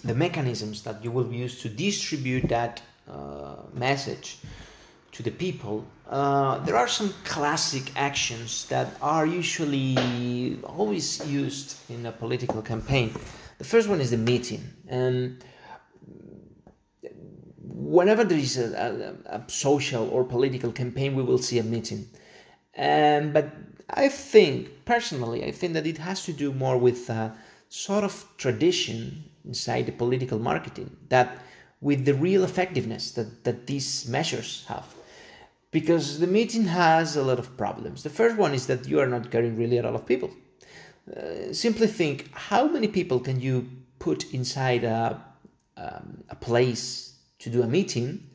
the 0.04 0.14
mechanisms 0.14 0.82
that 0.82 1.02
you 1.04 1.10
will 1.10 1.32
use 1.32 1.60
to 1.62 1.68
distribute 1.68 2.48
that 2.48 2.82
uh, 3.08 3.56
message 3.74 4.38
to 5.12 5.22
the 5.22 5.30
people, 5.30 5.84
uh, 6.08 6.58
there 6.60 6.76
are 6.76 6.88
some 6.88 7.12
classic 7.24 7.92
actions 7.96 8.66
that 8.66 8.94
are 9.02 9.26
usually 9.26 10.58
always 10.64 11.24
used 11.26 11.76
in 11.90 12.06
a 12.06 12.12
political 12.12 12.62
campaign. 12.62 13.12
The 13.58 13.64
first 13.64 13.88
one 13.88 14.00
is 14.00 14.10
the 14.10 14.16
meeting, 14.16 14.62
and 14.88 15.44
whenever 17.90 18.24
there 18.24 18.38
is 18.38 18.56
a, 18.56 19.16
a, 19.26 19.36
a 19.36 19.44
social 19.48 20.08
or 20.10 20.24
political 20.24 20.72
campaign, 20.72 21.14
we 21.14 21.22
will 21.22 21.38
see 21.38 21.58
a 21.58 21.62
meeting. 21.62 22.06
Um, 22.78 23.32
but 23.32 23.50
I 23.90 24.08
think, 24.08 24.84
personally, 24.84 25.44
I 25.44 25.50
think 25.50 25.74
that 25.74 25.86
it 25.86 25.98
has 25.98 26.24
to 26.24 26.32
do 26.32 26.52
more 26.52 26.78
with 26.78 27.10
a 27.10 27.34
sort 27.70 28.04
of 28.04 28.26
tradition 28.36 29.24
inside 29.46 29.86
the 29.86 29.92
political 29.92 30.38
marketing 30.38 30.94
that 31.08 31.38
with 31.80 32.04
the 32.04 32.12
real 32.12 32.44
effectiveness 32.44 33.12
that, 33.12 33.44
that 33.44 33.66
these 33.66 34.06
measures 34.08 34.64
have 34.68 34.94
because 35.70 36.18
the 36.18 36.26
meeting 36.26 36.64
has 36.64 37.16
a 37.16 37.22
lot 37.22 37.38
of 37.38 37.56
problems. 37.56 38.02
The 38.02 38.10
first 38.10 38.36
one 38.36 38.54
is 38.54 38.66
that 38.66 38.88
you 38.88 38.98
are 39.00 39.06
not 39.06 39.30
getting 39.30 39.56
really 39.56 39.78
a 39.78 39.82
lot 39.82 39.94
of 39.94 40.04
people. 40.04 40.30
Uh, 41.16 41.52
simply 41.52 41.86
think 41.86 42.30
how 42.32 42.66
many 42.66 42.88
people 42.88 43.20
can 43.20 43.40
you 43.40 43.68
put 43.98 44.32
inside 44.34 44.84
a, 44.84 45.22
um, 45.76 46.24
a 46.28 46.34
place 46.34 47.14
to 47.38 47.50
do 47.50 47.62
a 47.62 47.66
meeting, 47.66 48.28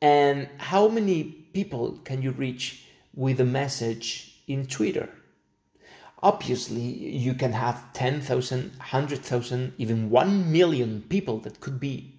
and 0.00 0.48
how 0.58 0.88
many 0.88 1.22
people 1.24 1.98
can 2.04 2.22
you 2.22 2.32
reach 2.32 2.86
with 3.14 3.40
a 3.40 3.44
message 3.44 4.42
in 4.48 4.66
Twitter? 4.66 5.08
Obviously, 6.22 6.82
you 6.82 7.34
can 7.34 7.52
have 7.52 7.92
10,000, 7.94 8.72
100,000, 8.76 9.74
even 9.78 10.10
1 10.10 10.52
million 10.52 11.02
people 11.08 11.38
that 11.40 11.60
could 11.60 11.80
be 11.80 12.12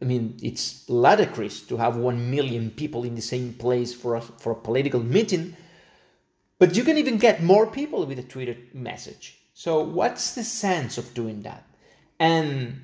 I 0.00 0.04
mean, 0.04 0.36
it's 0.42 0.88
ludicrous 0.90 1.62
to 1.62 1.78
have 1.78 1.96
one 1.96 2.30
million 2.30 2.70
people 2.70 3.04
in 3.04 3.14
the 3.14 3.22
same 3.22 3.54
place 3.54 3.94
for 3.94 4.16
a, 4.16 4.20
for 4.20 4.52
a 4.52 4.56
political 4.56 5.02
meeting, 5.02 5.56
but 6.58 6.76
you 6.76 6.84
can 6.84 6.98
even 6.98 7.16
get 7.16 7.42
more 7.42 7.66
people 7.66 8.04
with 8.04 8.18
a 8.18 8.22
Twitter 8.22 8.56
message. 8.74 9.38
So, 9.54 9.80
what's 9.80 10.34
the 10.34 10.44
sense 10.44 10.98
of 10.98 11.14
doing 11.14 11.42
that? 11.42 11.64
And 12.20 12.82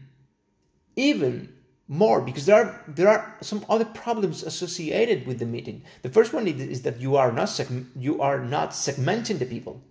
even 0.97 1.53
more, 1.87 2.23
because 2.23 2.47
there 2.47 2.65
are 2.65 2.85
there 2.89 3.09
are 3.09 3.37
some 3.43 3.67
other 3.69 3.85
problems 3.85 4.43
associated 4.43 5.27
with 5.27 5.39
the 5.39 5.45
meeting. 5.45 5.83
The 6.01 6.09
first 6.09 6.33
one 6.33 6.47
is 6.47 6.81
that 6.83 6.99
you 6.99 7.17
are 7.17 7.31
not 7.31 7.49
seg- 7.49 7.89
you 7.95 8.23
are 8.23 8.43
not 8.43 8.71
segmenting 8.71 9.39
the 9.39 9.45
people, 9.45 9.83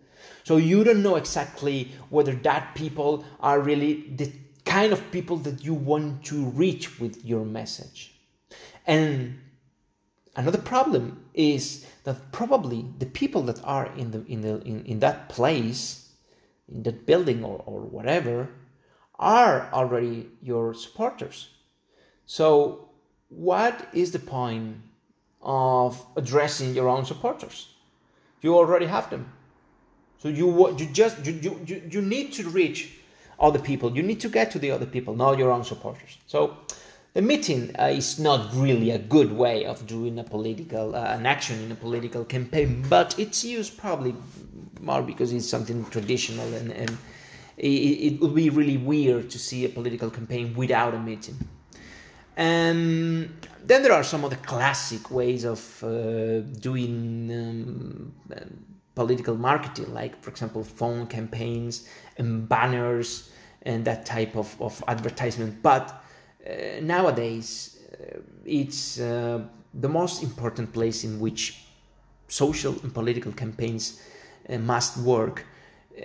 so 0.43 0.57
you 0.57 0.83
don't 0.83 1.03
know 1.03 1.15
exactly 1.15 1.91
whether 2.09 2.33
that 2.33 2.75
people 2.75 3.23
are 3.39 3.59
really 3.59 4.09
the 4.15 4.31
kind 4.65 4.93
of 4.93 5.11
people 5.11 5.37
that 5.37 5.63
you 5.63 5.73
want 5.73 6.23
to 6.25 6.45
reach 6.45 6.99
with 6.99 7.23
your 7.25 7.45
message. 7.45 8.13
And 8.85 9.39
another 10.35 10.57
problem 10.57 11.25
is 11.33 11.85
that 12.03 12.31
probably 12.31 12.85
the 12.99 13.05
people 13.05 13.43
that 13.43 13.63
are 13.63 13.87
in 13.95 14.11
the 14.11 14.25
in 14.25 14.41
the 14.41 14.61
in, 14.61 14.85
in 14.85 14.99
that 14.99 15.29
place, 15.29 16.09
in 16.67 16.83
that 16.83 17.05
building 17.05 17.43
or, 17.43 17.61
or 17.65 17.81
whatever, 17.81 18.49
are 19.19 19.69
already 19.71 20.29
your 20.41 20.73
supporters. 20.73 21.49
So 22.25 22.89
what 23.29 23.87
is 23.93 24.11
the 24.11 24.19
point 24.19 24.77
of 25.41 26.03
addressing 26.15 26.73
your 26.73 26.89
own 26.89 27.05
supporters? 27.05 27.75
You 28.41 28.55
already 28.55 28.87
have 28.87 29.09
them. 29.09 29.31
So 30.21 30.29
you 30.29 30.69
you 30.77 30.85
just 30.85 31.25
you, 31.25 31.33
you, 31.65 31.81
you 31.89 32.01
need 32.01 32.31
to 32.33 32.47
reach 32.49 32.91
other 33.39 33.57
people. 33.57 33.95
You 33.95 34.03
need 34.03 34.19
to 34.19 34.29
get 34.29 34.51
to 34.51 34.59
the 34.59 34.69
other 34.69 34.85
people, 34.85 35.15
not 35.15 35.39
your 35.39 35.51
own 35.51 35.63
supporters. 35.63 36.19
So 36.27 36.57
the 37.13 37.23
meeting 37.23 37.75
uh, 37.79 37.85
is 37.85 38.19
not 38.19 38.53
really 38.53 38.91
a 38.91 38.99
good 38.99 39.31
way 39.31 39.65
of 39.65 39.87
doing 39.87 40.19
a 40.19 40.23
political 40.23 40.95
uh, 40.95 41.17
an 41.17 41.25
action 41.25 41.59
in 41.63 41.71
a 41.71 41.75
political 41.75 42.23
campaign, 42.23 42.85
but 42.87 43.17
it's 43.17 43.43
used 43.43 43.79
probably 43.79 44.13
more 44.79 45.01
because 45.01 45.33
it's 45.33 45.49
something 45.49 45.85
traditional 45.85 46.53
and, 46.53 46.71
and 46.71 46.97
it, 47.57 47.67
it 47.67 48.21
would 48.21 48.35
be 48.35 48.51
really 48.51 48.77
weird 48.77 49.31
to 49.31 49.39
see 49.39 49.65
a 49.65 49.69
political 49.69 50.11
campaign 50.11 50.53
without 50.53 50.93
a 50.93 50.99
meeting. 50.99 51.37
And 52.37 53.33
then 53.65 53.81
there 53.81 53.91
are 53.91 54.03
some 54.03 54.23
of 54.23 54.29
the 54.29 54.37
classic 54.37 55.09
ways 55.09 55.45
of 55.45 55.83
uh, 55.83 56.41
doing 56.59 57.29
um, 57.31 58.13
political 58.95 59.36
marketing, 59.36 59.93
like, 59.93 60.21
for 60.21 60.29
example, 60.29 60.63
phone 60.63 61.07
campaigns 61.07 61.88
and 62.17 62.48
banners 62.48 63.31
and 63.63 63.86
that 63.86 64.05
type 64.05 64.36
of, 64.36 64.60
of 64.62 64.83
advertisement. 64.88 65.62
But 65.62 66.03
uh, 66.45 66.81
nowadays, 66.81 67.79
uh, 67.93 68.19
it's 68.45 69.00
uh, 69.00 69.43
the 69.74 69.89
most 69.89 70.24
important 70.24 70.74
place 70.74 71.03
in 71.03 71.19
which 71.19 71.65
social 72.27 72.74
and 72.83 72.93
political 72.93 73.31
campaigns 73.31 74.01
uh, 74.50 74.57
must 74.57 74.98
work 74.98 75.45
uh, 75.98 76.03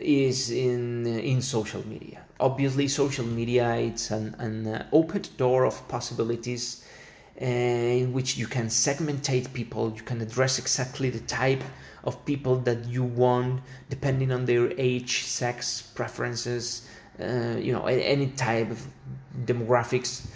is 0.00 0.50
in 0.50 1.06
in 1.06 1.42
social 1.42 1.86
media. 1.86 2.24
Obviously, 2.40 2.88
social 2.88 3.26
media 3.26 3.76
it's 3.76 4.10
an, 4.10 4.34
an 4.38 4.86
open 4.92 5.22
door 5.36 5.64
of 5.64 5.86
possibilities 5.88 6.85
in 7.38 8.12
which 8.12 8.36
you 8.36 8.46
can 8.46 8.66
segmentate 8.66 9.52
people. 9.52 9.92
You 9.94 10.02
can 10.02 10.20
address 10.20 10.58
exactly 10.58 11.10
the 11.10 11.20
type 11.20 11.62
of 12.04 12.24
people 12.24 12.56
that 12.60 12.86
you 12.86 13.02
want, 13.02 13.60
depending 13.90 14.32
on 14.32 14.44
their 14.44 14.72
age, 14.78 15.24
sex, 15.24 15.82
preferences, 15.82 16.88
uh, 17.20 17.56
you 17.58 17.72
know, 17.72 17.86
any 17.86 18.28
type 18.28 18.70
of 18.70 18.86
demographics 19.44 20.26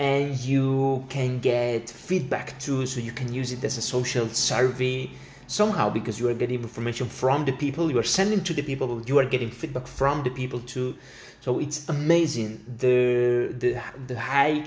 and 0.00 0.40
you 0.40 1.04
can 1.10 1.38
get 1.40 1.90
feedback 1.90 2.58
too 2.58 2.86
so 2.86 2.98
you 3.00 3.12
can 3.12 3.32
use 3.32 3.52
it 3.52 3.62
as 3.62 3.76
a 3.76 3.82
social 3.82 4.26
survey 4.28 5.10
somehow 5.46 5.90
because 5.90 6.18
you 6.18 6.26
are 6.26 6.34
getting 6.34 6.62
information 6.62 7.06
from 7.06 7.44
the 7.44 7.52
people 7.52 7.90
you 7.90 7.98
are 7.98 8.10
sending 8.18 8.42
to 8.42 8.54
the 8.54 8.62
people 8.62 9.02
you 9.02 9.18
are 9.18 9.26
getting 9.26 9.50
feedback 9.50 9.86
from 9.86 10.22
the 10.22 10.30
people 10.30 10.58
too 10.60 10.96
so 11.42 11.58
it's 11.58 11.86
amazing 11.90 12.64
the 12.78 13.54
the, 13.58 13.78
the 14.06 14.18
high 14.18 14.64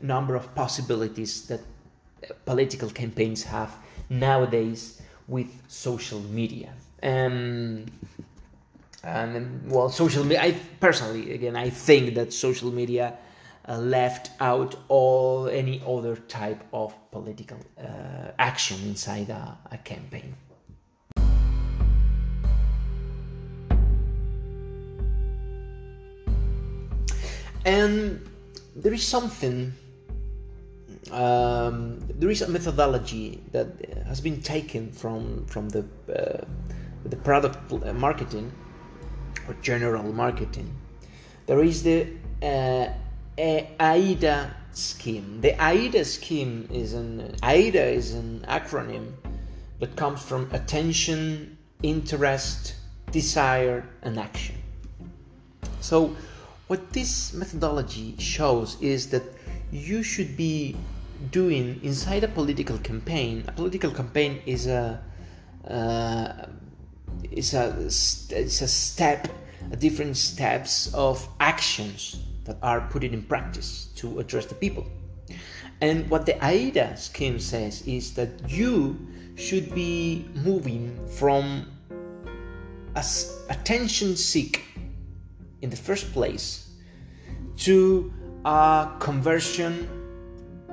number 0.00 0.34
of 0.36 0.54
possibilities 0.54 1.46
that 1.46 1.60
political 2.44 2.90
campaigns 2.90 3.42
have 3.44 3.74
nowadays 4.08 5.02
with 5.28 5.48
social 5.68 6.20
media. 6.20 6.72
Um, 7.02 7.86
and 9.04 9.70
well 9.70 9.88
social 9.88 10.24
media 10.24 10.42
i 10.42 10.52
personally 10.80 11.32
again 11.32 11.54
i 11.54 11.70
think 11.70 12.14
that 12.16 12.32
social 12.32 12.72
media 12.72 13.16
uh, 13.68 13.78
left 13.78 14.30
out 14.40 14.76
all 14.88 15.48
any 15.48 15.82
other 15.86 16.16
type 16.16 16.62
of 16.72 16.94
political 17.10 17.58
uh, 17.78 18.30
action 18.38 18.78
inside 18.86 19.28
a, 19.28 19.58
a 19.72 19.78
campaign. 19.78 20.34
And 27.64 28.24
there 28.76 28.92
is 28.92 29.04
something 29.04 29.72
um, 31.12 32.00
there 32.18 32.30
is 32.30 32.42
a 32.42 32.48
methodology 32.48 33.42
that 33.52 33.68
has 34.06 34.20
been 34.20 34.40
taken 34.42 34.90
from 34.92 35.46
from 35.46 35.68
the 35.68 35.84
uh, 36.08 36.44
the 37.04 37.16
product 37.16 37.58
marketing 37.94 38.52
or 39.48 39.54
general 39.62 40.12
marketing. 40.12 40.74
There 41.46 41.62
is 41.62 41.82
the 41.82 42.08
uh, 42.42 42.88
AIDA 43.38 44.54
scheme. 44.72 45.40
The 45.40 45.54
AIDA 45.62 46.04
scheme 46.04 46.68
is 46.72 46.92
an 46.94 47.34
AIDA 47.42 47.84
is 47.84 48.14
an 48.14 48.44
acronym 48.48 49.12
that 49.78 49.94
comes 49.96 50.22
from 50.22 50.48
attention, 50.52 51.56
interest, 51.82 52.74
desire, 53.12 53.88
and 54.02 54.18
action. 54.18 54.56
So, 55.80 56.16
what 56.66 56.92
this 56.92 57.32
methodology 57.32 58.16
shows 58.18 58.76
is 58.80 59.10
that 59.10 59.22
you 59.70 60.02
should 60.02 60.36
be 60.36 60.76
doing 61.30 61.80
inside 61.82 62.24
a 62.24 62.28
political 62.28 62.78
campaign. 62.78 63.44
A 63.48 63.52
political 63.52 63.90
campaign 63.90 64.40
is 64.46 64.66
a 64.66 65.02
uh, 65.68 66.46
is 67.30 67.54
a 67.54 67.74
it's 67.86 68.62
a 68.62 68.68
step, 68.68 69.28
a 69.72 69.76
different 69.76 70.16
steps 70.16 70.92
of 70.94 71.26
actions 71.40 72.22
that 72.44 72.58
are 72.62 72.82
put 72.88 73.02
in 73.04 73.22
practice 73.22 73.88
to 73.96 74.18
address 74.18 74.46
the 74.46 74.54
people. 74.54 74.86
And 75.80 76.08
what 76.08 76.24
the 76.24 76.42
AIDA 76.42 76.96
scheme 76.96 77.38
says 77.38 77.82
is 77.86 78.14
that 78.14 78.48
you 78.48 78.96
should 79.34 79.74
be 79.74 80.26
moving 80.34 80.96
from 81.06 81.66
a 82.94 83.04
attention 83.50 84.16
seek 84.16 84.64
in 85.60 85.68
the 85.68 85.76
first 85.76 86.12
place 86.12 86.70
to 87.56 88.12
a 88.44 88.88
conversion 89.00 89.95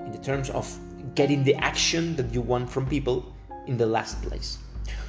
in 0.05 0.11
the 0.11 0.17
terms 0.17 0.49
of 0.49 0.67
getting 1.15 1.43
the 1.43 1.55
action 1.55 2.15
that 2.15 2.33
you 2.33 2.41
want 2.41 2.69
from 2.69 2.85
people 2.85 3.33
in 3.67 3.77
the 3.77 3.85
last 3.85 4.21
place. 4.21 4.57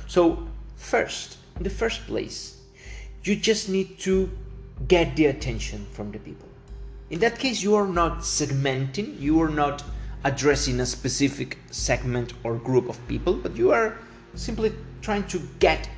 So 0.06 0.46
First, 0.84 1.38
in 1.56 1.62
the 1.62 1.70
first 1.70 2.06
place, 2.06 2.60
you 3.22 3.36
just 3.36 3.70
need 3.70 3.98
to 4.00 4.30
get 4.86 5.16
the 5.16 5.26
attention 5.26 5.86
from 5.92 6.12
the 6.12 6.18
people. 6.18 6.46
In 7.08 7.20
that 7.20 7.38
case, 7.38 7.62
you 7.62 7.74
are 7.74 7.86
not 7.86 8.18
segmenting, 8.18 9.18
you 9.18 9.40
are 9.40 9.48
not 9.48 9.82
addressing 10.24 10.80
a 10.80 10.86
specific 10.86 11.58
segment 11.70 12.34
or 12.44 12.56
group 12.56 12.90
of 12.90 12.98
people, 13.08 13.32
but 13.32 13.56
you 13.56 13.72
are 13.72 13.96
simply 14.34 14.74
trying 15.00 15.26
to 15.28 15.40
get, 15.58 15.88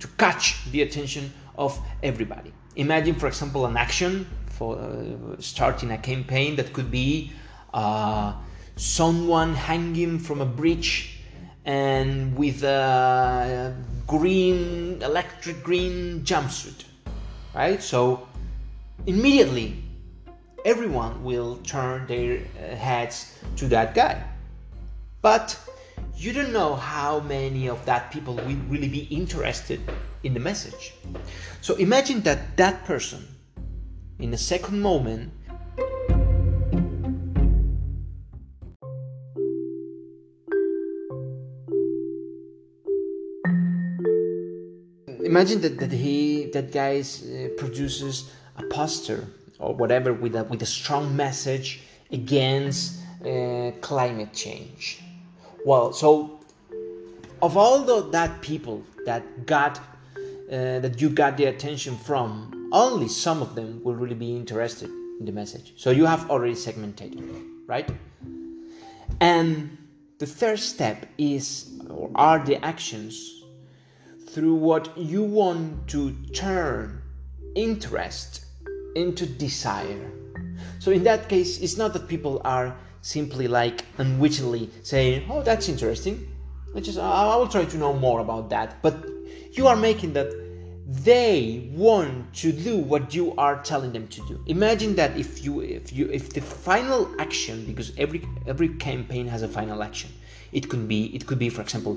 to 0.00 0.08
catch 0.18 0.68
the 0.72 0.82
attention 0.82 1.32
of 1.56 1.78
everybody. 2.02 2.52
Imagine, 2.74 3.14
for 3.14 3.28
example, 3.28 3.64
an 3.66 3.76
action 3.76 4.26
for 4.46 4.76
uh, 4.76 5.40
starting 5.40 5.92
a 5.92 5.98
campaign 5.98 6.56
that 6.56 6.72
could 6.72 6.90
be 6.90 7.30
uh, 7.72 8.34
someone 8.76 9.54
hanging 9.54 10.18
from 10.18 10.40
a 10.40 10.46
bridge 10.46 11.18
and 11.64 12.36
with 12.36 12.62
a 12.64 13.74
green, 14.06 15.00
electric 15.02 15.62
green 15.62 16.22
jumpsuit, 16.22 16.84
right? 17.54 17.82
So 17.82 18.28
immediately 19.06 19.82
everyone 20.64 21.24
will 21.24 21.56
turn 21.64 22.06
their 22.06 22.38
uh, 22.38 22.74
heads 22.76 23.38
to 23.56 23.68
that 23.68 23.94
guy. 23.94 24.22
But 25.20 25.58
you 26.16 26.32
don't 26.32 26.52
know 26.52 26.74
how 26.74 27.20
many 27.20 27.68
of 27.68 27.84
that 27.86 28.10
people 28.10 28.34
will 28.34 28.56
really 28.68 28.88
be 28.88 29.06
interested 29.10 29.80
in 30.22 30.34
the 30.34 30.40
message. 30.40 30.94
So 31.60 31.74
imagine 31.76 32.22
that 32.22 32.56
that 32.56 32.84
person 32.84 33.26
in 34.18 34.32
a 34.34 34.38
second 34.38 34.80
moment 34.80 35.32
imagine 45.32 45.62
that, 45.62 45.78
that 45.78 45.92
he 45.92 46.46
that 46.56 46.68
guy 46.72 47.00
uh, 47.00 47.48
produces 47.56 48.30
a 48.62 48.64
poster 48.64 49.20
or 49.58 49.74
whatever 49.74 50.12
with 50.12 50.34
a 50.36 50.44
with 50.44 50.60
a 50.62 50.70
strong 50.80 51.04
message 51.24 51.68
against 52.10 53.00
uh, 53.24 53.70
climate 53.80 54.32
change. 54.44 55.00
Well, 55.64 55.92
so 55.92 56.40
of 57.40 57.56
all 57.56 57.78
the, 57.90 58.10
that 58.10 58.30
people 58.42 58.78
that 59.06 59.22
got 59.46 59.78
uh, 59.78 60.80
that 60.84 61.00
you 61.00 61.08
got 61.08 61.36
the 61.40 61.46
attention 61.46 61.96
from, 61.96 62.68
only 62.72 63.08
some 63.08 63.40
of 63.40 63.54
them 63.54 63.80
will 63.84 63.94
really 63.94 64.20
be 64.26 64.36
interested 64.36 64.90
in 65.18 65.24
the 65.24 65.32
message. 65.32 65.72
So 65.76 65.90
you 65.90 66.04
have 66.04 66.30
already 66.30 66.54
segmented, 66.54 67.10
right? 67.66 67.88
And 69.20 69.78
the 70.18 70.26
third 70.26 70.58
step 70.58 71.06
is 71.16 71.80
or 71.88 72.10
are 72.14 72.38
the 72.44 72.62
actions 72.64 73.41
through 74.32 74.54
what 74.54 74.96
you 74.96 75.22
want 75.22 75.86
to 75.88 76.12
turn 76.32 77.02
interest 77.54 78.46
into 78.94 79.26
desire. 79.26 80.10
So 80.78 80.90
in 80.90 81.04
that 81.04 81.28
case, 81.28 81.60
it's 81.60 81.76
not 81.76 81.92
that 81.92 82.08
people 82.08 82.40
are 82.44 82.76
simply 83.02 83.48
like 83.48 83.84
unwittingly 83.98 84.70
saying, 84.82 85.26
"Oh, 85.30 85.42
that's 85.42 85.68
interesting. 85.68 86.28
I 86.74 86.80
just 86.80 86.98
I 86.98 87.36
will 87.36 87.48
try 87.48 87.64
to 87.64 87.76
know 87.76 87.92
more 87.92 88.20
about 88.20 88.48
that." 88.50 88.80
But 88.82 89.04
you 89.52 89.66
are 89.66 89.76
making 89.76 90.14
that 90.14 90.30
they 90.86 91.70
want 91.74 92.34
to 92.34 92.52
do 92.52 92.78
what 92.78 93.14
you 93.14 93.34
are 93.36 93.62
telling 93.62 93.92
them 93.92 94.08
to 94.08 94.20
do. 94.26 94.40
Imagine 94.46 94.94
that 94.96 95.16
if 95.16 95.44
you 95.44 95.60
if 95.60 95.92
you 95.92 96.08
if 96.10 96.32
the 96.32 96.40
final 96.40 97.08
action 97.18 97.64
because 97.66 97.92
every 97.98 98.26
every 98.46 98.70
campaign 98.88 99.26
has 99.28 99.42
a 99.42 99.48
final 99.48 99.82
action. 99.82 100.10
It 100.52 100.68
could 100.68 100.88
be 100.88 101.14
it 101.14 101.26
could 101.26 101.38
be 101.38 101.48
for 101.48 101.62
example 101.62 101.96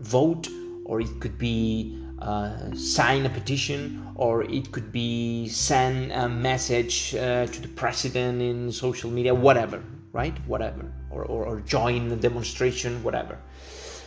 vote 0.00 0.48
or 0.84 1.00
it 1.00 1.20
could 1.20 1.38
be 1.38 2.00
uh, 2.20 2.74
sign 2.74 3.26
a 3.26 3.30
petition 3.30 4.06
or 4.14 4.44
it 4.44 4.70
could 4.72 4.92
be 4.92 5.48
send 5.48 6.12
a 6.12 6.28
message 6.28 7.14
uh, 7.14 7.46
to 7.46 7.60
the 7.60 7.68
president 7.68 8.40
in 8.40 8.70
social 8.70 9.10
media 9.10 9.34
whatever 9.34 9.82
right? 10.14 10.34
Whatever. 10.46 10.90
Or, 11.10 11.24
or, 11.24 11.44
or 11.44 11.60
join 11.60 12.10
a 12.10 12.16
demonstration 12.16 13.02
whatever. 13.02 13.38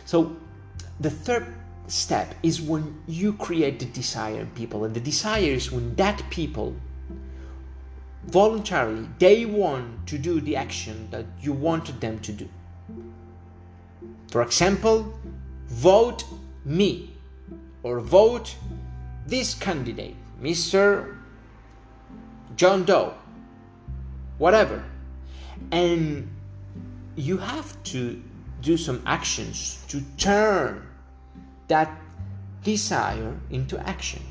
So 0.04 0.36
the 0.98 1.10
third 1.10 1.46
step 1.86 2.34
is 2.42 2.60
when 2.60 3.00
you 3.06 3.34
create 3.34 3.78
the 3.78 3.84
desire 3.84 4.40
in 4.40 4.50
people 4.50 4.84
and 4.84 4.94
the 4.94 5.00
desire 5.00 5.52
is 5.60 5.70
when 5.70 5.94
that 5.94 6.22
people 6.28 6.74
voluntarily 8.26 9.08
they 9.18 9.46
want 9.46 10.06
to 10.06 10.18
do 10.18 10.40
the 10.40 10.54
action 10.54 11.08
that 11.10 11.24
you 11.40 11.52
wanted 11.52 12.00
them 12.00 12.18
to 12.20 12.32
do. 12.32 12.48
For 14.30 14.42
example 14.42 15.14
vote 15.66 16.24
me 16.64 17.10
or 17.82 18.00
vote 18.00 18.56
this 19.26 19.54
candidate 19.54 20.16
mr 20.40 21.16
john 22.56 22.84
doe 22.84 23.14
whatever 24.38 24.82
and 25.72 26.28
you 27.16 27.36
have 27.36 27.80
to 27.82 28.22
do 28.60 28.76
some 28.76 29.02
actions 29.06 29.84
to 29.88 30.00
turn 30.16 30.86
that 31.68 31.90
desire 32.62 33.34
into 33.50 33.78
action. 33.88 34.22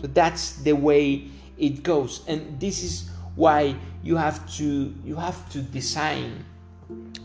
So 0.00 0.06
that's 0.08 0.52
the 0.62 0.72
way 0.72 1.28
it 1.58 1.82
goes, 1.82 2.22
and 2.28 2.60
this 2.60 2.82
is 2.82 3.10
why 3.34 3.76
you 4.02 4.16
have 4.16 4.46
to 4.56 4.94
you 5.04 5.16
have 5.16 5.48
to 5.50 5.60
design 5.60 6.44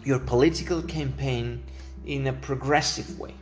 your 0.03 0.19
political 0.19 0.81
campaign 0.81 1.63
in 2.05 2.27
a 2.27 2.33
progressive 2.33 3.19
way. 3.19 3.35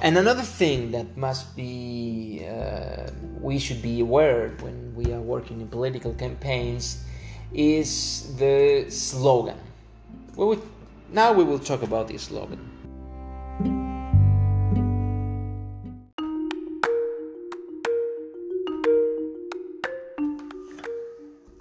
And 0.00 0.18
another 0.18 0.42
thing 0.42 0.90
that 0.92 1.16
must 1.16 1.56
be 1.56 2.46
uh, 2.46 3.10
we 3.40 3.58
should 3.58 3.80
be 3.80 4.00
aware 4.00 4.54
when 4.60 4.94
we 4.94 5.12
are 5.12 5.20
working 5.20 5.60
in 5.60 5.68
political 5.68 6.12
campaigns 6.14 7.02
is 7.54 8.36
the 8.36 8.86
slogan. 8.90 9.58
Well, 10.36 10.60
now 11.12 11.32
we 11.32 11.44
will 11.44 11.58
talk 11.58 11.82
about 11.82 12.08
the 12.08 12.18
slogan. 12.18 12.60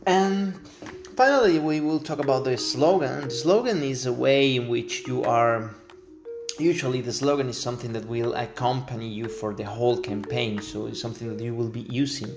And 0.06 0.54
finally, 1.16 1.60
we 1.60 1.80
will 1.80 2.00
talk 2.00 2.20
about 2.20 2.44
the 2.44 2.58
slogan. 2.58 3.22
The 3.22 3.32
slogan 3.32 3.82
is 3.82 4.06
a 4.06 4.14
way 4.14 4.58
in 4.58 4.68
which 4.68 5.08
you 5.08 5.24
are. 5.24 5.74
Usually, 6.60 7.02
the 7.02 7.14
slogan 7.14 7.50
is 7.50 7.60
something 7.60 7.94
that 7.94 8.06
will 8.06 8.34
accompany 8.34 9.08
you 9.08 9.28
for 9.28 9.54
the 9.54 9.66
whole 9.66 9.98
campaign, 9.98 10.62
so 10.62 10.88
it's 10.88 11.02
something 11.02 11.36
that 11.36 11.44
you 11.44 11.54
will 11.54 11.70
be 11.70 11.82
using 11.82 12.32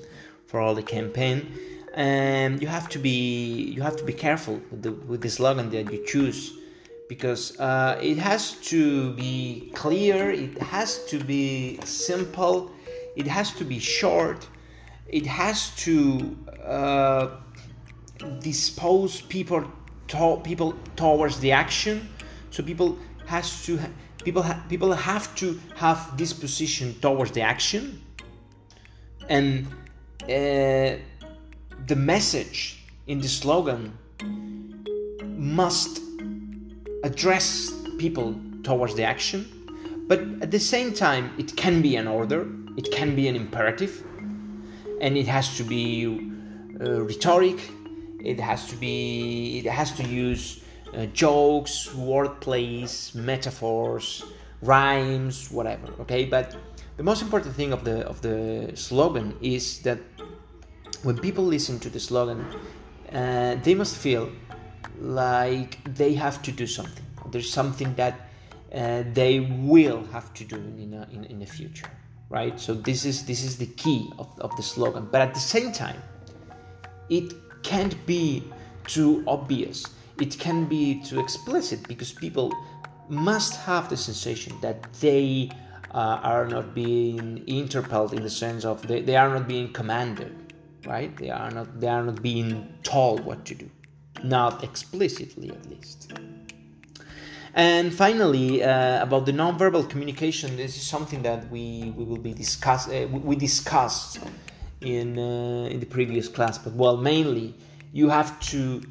for 0.47 0.61
all 0.61 0.75
the 0.75 0.83
campaign. 0.83 1.53
And 1.95 2.61
you 2.61 2.69
have 2.69 2.89
to 2.91 2.99
be 2.99 3.73
you 3.75 3.83
have 3.83 3.97
to 3.97 4.05
be 4.05 4.13
careful 4.13 4.61
with 4.71 4.83
the 4.83 4.93
with 4.93 5.21
the 5.21 5.31
slogan 5.31 5.71
that 5.71 5.93
you 5.93 6.05
choose 6.07 6.55
because 7.09 7.59
uh, 7.59 7.99
it 8.03 8.19
has 8.19 8.53
to 8.73 9.13
be 9.15 9.73
clear 9.75 10.31
it 10.31 10.61
has 10.61 11.05
to 11.07 11.19
be 11.19 11.81
simple 11.85 12.71
it 13.17 13.27
has 13.27 13.51
to 13.55 13.65
be 13.65 13.79
short 13.79 14.47
it 15.09 15.25
has 15.25 15.75
to 15.77 16.37
uh, 16.63 17.29
dispose 18.41 19.23
people 19.23 19.65
to, 20.09 20.41
people 20.45 20.75
towards 20.97 21.41
the 21.41 21.53
action. 21.53 22.09
So 22.51 22.63
people 22.63 22.99
has 23.27 23.65
to 23.67 23.79
people 24.25 24.43
ha, 24.43 24.63
people 24.69 24.93
have 24.93 25.35
to 25.37 25.59
have 25.77 26.17
disposition 26.17 26.95
towards 27.01 27.33
the 27.33 27.43
action 27.43 28.03
and 29.29 29.67
uh, 30.25 30.97
the 31.87 31.97
message 31.97 32.85
in 33.07 33.21
the 33.21 33.29
slogan 33.29 33.97
must 35.37 36.01
address 37.05 37.73
people 37.99 38.39
towards 38.63 38.95
the 38.95 39.05
action, 39.05 39.47
but 40.09 40.21
at 40.43 40.51
the 40.51 40.59
same 40.59 40.93
time, 40.93 41.33
it 41.39 41.57
can 41.57 41.81
be 41.81 41.97
an 41.97 42.09
order, 42.09 42.47
it 42.77 42.91
can 42.91 43.15
be 43.15 43.29
an 43.29 43.37
imperative, 43.37 44.05
and 45.01 45.17
it 45.17 45.27
has 45.27 45.57
to 45.57 45.65
be 45.65 46.33
uh, 46.81 47.03
rhetoric, 47.03 47.59
it 48.21 48.41
has 48.41 48.69
to 48.69 48.77
be, 48.77 49.59
it 49.59 49.71
has 49.71 49.93
to 49.93 50.03
use 50.03 50.63
uh, 50.95 51.07
jokes, 51.07 51.89
wordplays, 51.95 53.15
metaphors, 53.15 54.25
rhymes, 54.63 55.51
whatever. 55.51 55.89
Okay, 56.01 56.25
but 56.25 56.57
the 56.97 57.03
most 57.03 57.23
important 57.23 57.55
thing 57.55 57.73
of 57.73 57.85
the 57.85 58.07
of 58.07 58.21
the 58.23 58.73
slogan 58.75 59.37
is 59.41 59.81
that 59.83 59.99
when 61.03 61.17
people 61.19 61.45
listen 61.45 61.79
to 61.79 61.91
the 61.91 62.01
slogan, 62.01 62.45
uh, 63.13 63.55
they 63.63 63.75
must 63.75 63.97
feel 63.97 64.31
like 65.01 65.83
they 65.95 66.15
have 66.15 66.43
to 66.43 66.53
do 66.53 66.67
something. 66.67 67.05
There's 67.31 67.53
something 67.53 67.95
that 67.95 68.29
uh, 68.75 69.05
they 69.13 69.41
will 69.41 70.05
have 70.07 70.33
to 70.35 70.45
do 70.45 70.57
in, 70.57 70.95
a, 70.95 71.09
in, 71.13 71.25
in 71.25 71.39
the 71.39 71.47
future, 71.47 71.91
right? 72.31 72.59
So 72.59 72.75
this 72.75 73.05
is 73.05 73.25
this 73.25 73.43
is 73.45 73.59
the 73.59 73.67
key 73.67 74.11
of, 74.19 74.29
of 74.41 74.57
the 74.57 74.63
slogan. 74.63 75.09
But 75.11 75.21
at 75.21 75.35
the 75.35 75.41
same 75.41 75.73
time, 75.73 76.03
it 77.09 77.33
can't 77.63 77.95
be 78.07 78.45
too 78.87 79.23
obvious. 79.27 79.85
It 80.21 80.39
can 80.39 80.67
be 80.67 81.03
too 81.03 81.21
explicit 81.21 81.87
because 81.89 82.13
people 82.13 82.53
must 83.09 83.57
have 83.57 83.89
the 83.89 83.97
sensation 83.97 84.53
that 84.61 84.93
they 84.95 85.51
uh, 85.93 86.21
are 86.23 86.47
not 86.47 86.75
being 86.75 87.43
interpelled 87.47 88.13
in 88.13 88.23
the 88.23 88.31
sense 88.31 88.65
of 88.65 88.87
they, 88.87 89.01
they 89.01 89.17
are 89.17 89.31
not 89.31 89.49
being 89.49 89.73
commanded 89.73 90.49
right? 90.87 91.17
They 91.17 91.31
are 91.31 91.51
not 91.51 91.81
they 91.81 91.89
are 91.89 92.03
not 92.03 92.23
being 92.23 92.75
told 92.83 93.25
what 93.25 93.45
to 93.47 93.55
do, 93.55 93.71
not 94.23 94.65
explicitly 94.65 95.51
at 95.51 95.69
least. 95.69 96.13
And 97.55 97.93
finally, 97.93 98.63
uh, 98.63 99.03
about 99.03 99.27
the 99.27 99.33
nonverbal 99.33 99.89
communication, 99.89 100.57
this 100.57 100.77
is 100.77 100.87
something 100.87 101.23
that 101.23 101.51
we, 101.51 101.93
we 101.97 102.05
will 102.05 102.19
be 102.19 102.33
discuss 102.33 102.89
uh, 102.89 103.09
we 103.11 103.37
discussed 103.37 104.19
in 104.81 105.19
uh, 105.19 105.69
in 105.73 105.81
the 105.81 105.87
previous 105.87 106.29
class. 106.29 106.59
But 106.59 106.75
well, 106.75 106.97
mainly 106.97 107.55
you 107.93 108.09
have 108.09 108.39
to 108.51 108.83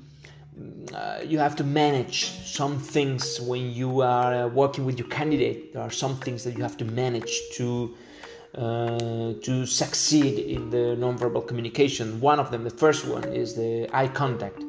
uh, 0.93 1.20
you 1.26 1.38
have 1.39 1.56
to 1.56 1.63
manage 1.63 2.32
some 2.46 2.80
things 2.80 3.39
when 3.41 3.72
you 3.72 4.02
are 4.02 4.34
uh, 4.34 4.48
working 4.48 4.86
with 4.86 4.98
your 4.98 5.08
candidate. 5.10 5.74
There 5.74 5.82
are 5.82 5.91
some 5.91 6.15
things 6.17 6.43
that 6.43 6.58
you 6.58 6.63
have 6.63 6.78
to 6.78 6.86
manage 6.86 7.41
to 7.54 7.96
uh, 8.56 9.34
to 9.43 9.65
succeed 9.65 10.39
in 10.39 10.70
the 10.70 10.96
nonverbal 10.98 11.46
communication. 11.48 12.20
One 12.22 12.39
of 12.39 12.50
them, 12.50 12.63
the 12.63 12.72
first 12.72 13.06
one, 13.06 13.26
is 13.26 13.56
the 13.56 13.88
eye 13.93 14.08
contact. 14.08 14.63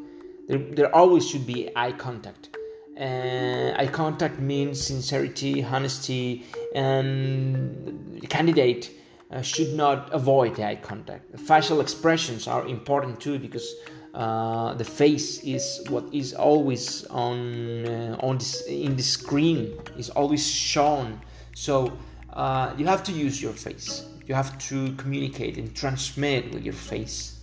There, 0.49 0.59
there 0.59 0.95
always 0.95 1.29
should 1.29 1.47
be 1.47 1.71
eye 1.75 1.93
contact. 1.93 2.51
Uh, 3.01 3.73
eye 3.77 3.89
contact 3.91 4.41
means 4.41 4.85
sincerity, 4.85 5.65
honesty, 5.65 6.45
and 6.75 8.19
the 8.21 8.27
candidate 8.27 8.91
should 9.43 9.75
not 9.75 10.13
avoid 10.13 10.59
eye 10.59 10.77
contact. 10.77 11.39
Facial 11.39 11.81
expressions 11.81 12.49
are 12.49 12.67
important 12.67 13.21
too 13.21 13.39
because 13.39 13.75
uh, 14.15 14.75
the 14.75 14.85
face 14.85 15.39
is 15.45 15.85
what 15.89 16.05
is 16.13 16.33
always 16.35 17.05
on 17.07 17.87
uh, 17.87 18.17
on 18.21 18.39
this 18.39 18.63
in 18.67 18.97
the 18.97 19.03
screen 19.03 19.79
is 19.97 20.11
always 20.11 20.47
shown. 20.47 21.21
So 21.55 21.93
uh, 22.33 22.73
you 22.79 22.87
have 22.87 23.03
to 23.05 23.13
use 23.13 23.43
your 23.43 23.53
face. 23.53 24.05
You 24.27 24.35
have 24.35 24.59
to 24.69 24.93
communicate 24.95 25.57
and 25.59 25.75
transmit 25.75 26.53
with 26.53 26.63
your 26.65 26.75
face. 26.75 27.41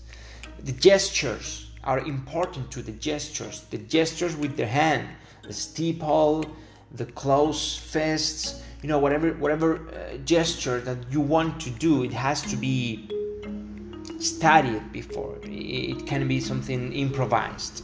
The 0.63 0.71
gestures 0.71 1.71
are 1.83 1.99
important 1.99 2.71
to 2.71 2.81
the 2.81 2.93
gestures. 2.93 3.61
The 3.69 3.77
gestures 3.77 4.35
with 4.35 4.57
the 4.57 4.65
hand, 4.65 5.07
the 5.43 5.53
steeple, 5.53 6.45
the 6.91 7.05
closed 7.05 7.79
fists, 7.79 8.63
you 8.81 8.89
know, 8.89 8.99
whatever 8.99 9.33
whatever 9.33 9.77
uh, 9.77 10.17
gesture 10.25 10.79
that 10.81 10.97
you 11.11 11.21
want 11.21 11.59
to 11.61 11.69
do, 11.69 12.03
it 12.03 12.13
has 12.13 12.41
to 12.43 12.55
be 12.55 13.09
studied 14.19 14.91
before. 14.91 15.37
It 15.43 16.05
can 16.05 16.27
be 16.27 16.39
something 16.39 16.93
improvised. 16.93 17.83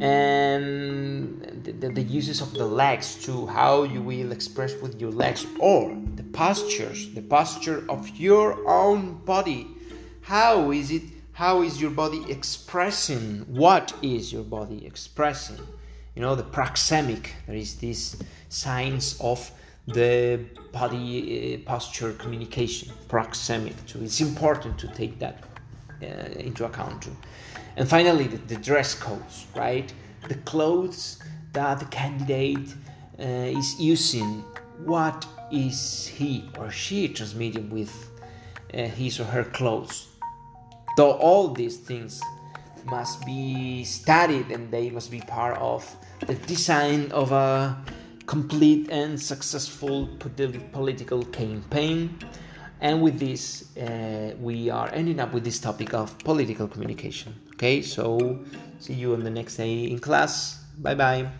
And 0.00 1.40
the, 1.64 1.88
the, 1.90 2.02
uses 2.02 2.40
of 2.40 2.54
the 2.54 2.66
legs 2.66 3.14
to 3.24 3.46
how 3.46 3.84
you 3.84 4.02
will 4.02 4.32
express 4.32 4.74
with 4.80 5.00
your 5.00 5.12
legs 5.12 5.46
or 5.60 5.96
the 6.16 6.24
postures 6.24 7.14
the 7.14 7.22
posture 7.22 7.84
of 7.88 8.08
your 8.16 8.68
own 8.68 9.18
body. 9.24 9.68
How 10.22 10.72
is 10.72 10.90
it 10.90 11.02
how 11.34 11.62
is 11.62 11.80
your 11.80 11.90
body 11.90 12.24
expressing? 12.28 13.46
What 13.46 13.94
is 14.02 14.32
your 14.32 14.42
body 14.42 14.84
expressing? 14.84 15.58
You 16.14 16.22
know 16.22 16.34
the 16.34 16.42
proxemic 16.42 17.28
there 17.46 17.56
is 17.56 17.76
this 17.76 18.16
signs 18.48 19.18
of 19.20 19.50
the 19.86 20.40
body 20.72 21.62
uh, 21.64 21.68
posture 21.68 22.12
communication 22.14 22.92
proxemic. 23.08 23.74
Too 23.86 24.02
it's 24.02 24.20
important 24.20 24.78
to 24.78 24.88
take 24.88 25.18
that 25.20 25.51
into 26.02 26.64
account 26.64 27.08
and 27.76 27.88
finally, 27.88 28.26
the, 28.26 28.36
the 28.36 28.56
dress 28.56 28.94
codes, 28.94 29.46
right? 29.56 29.92
The 30.28 30.34
clothes 30.36 31.18
that 31.52 31.78
the 31.80 31.86
candidate 31.86 32.74
uh, 33.18 33.22
is 33.22 33.80
using. 33.80 34.44
What 34.84 35.26
is 35.50 36.06
he 36.06 36.48
or 36.58 36.70
she 36.70 37.08
transmitting 37.08 37.70
with 37.70 38.10
uh, 38.74 38.84
his 38.84 39.20
or 39.20 39.24
her 39.24 39.44
clothes. 39.44 40.08
Though 40.96 41.12
all 41.12 41.48
these 41.48 41.78
things 41.78 42.20
must 42.86 43.24
be 43.24 43.84
studied 43.84 44.50
and 44.50 44.70
they 44.70 44.90
must 44.90 45.10
be 45.10 45.20
part 45.20 45.56
of 45.58 45.84
the 46.26 46.34
design 46.34 47.10
of 47.12 47.32
a 47.32 47.76
complete 48.26 48.90
and 48.90 49.20
successful 49.20 50.08
political 50.72 51.24
campaign. 51.26 52.18
And 52.82 53.00
with 53.00 53.20
this, 53.20 53.76
uh, 53.76 54.34
we 54.40 54.68
are 54.68 54.90
ending 54.92 55.20
up 55.20 55.32
with 55.32 55.44
this 55.44 55.60
topic 55.60 55.94
of 55.94 56.18
political 56.18 56.66
communication. 56.66 57.32
Okay, 57.54 57.80
so 57.80 58.40
see 58.80 58.94
you 58.94 59.14
on 59.14 59.22
the 59.22 59.30
next 59.30 59.56
day 59.56 59.84
in 59.84 60.00
class. 60.00 60.64
Bye 60.78 60.96
bye. 60.96 61.30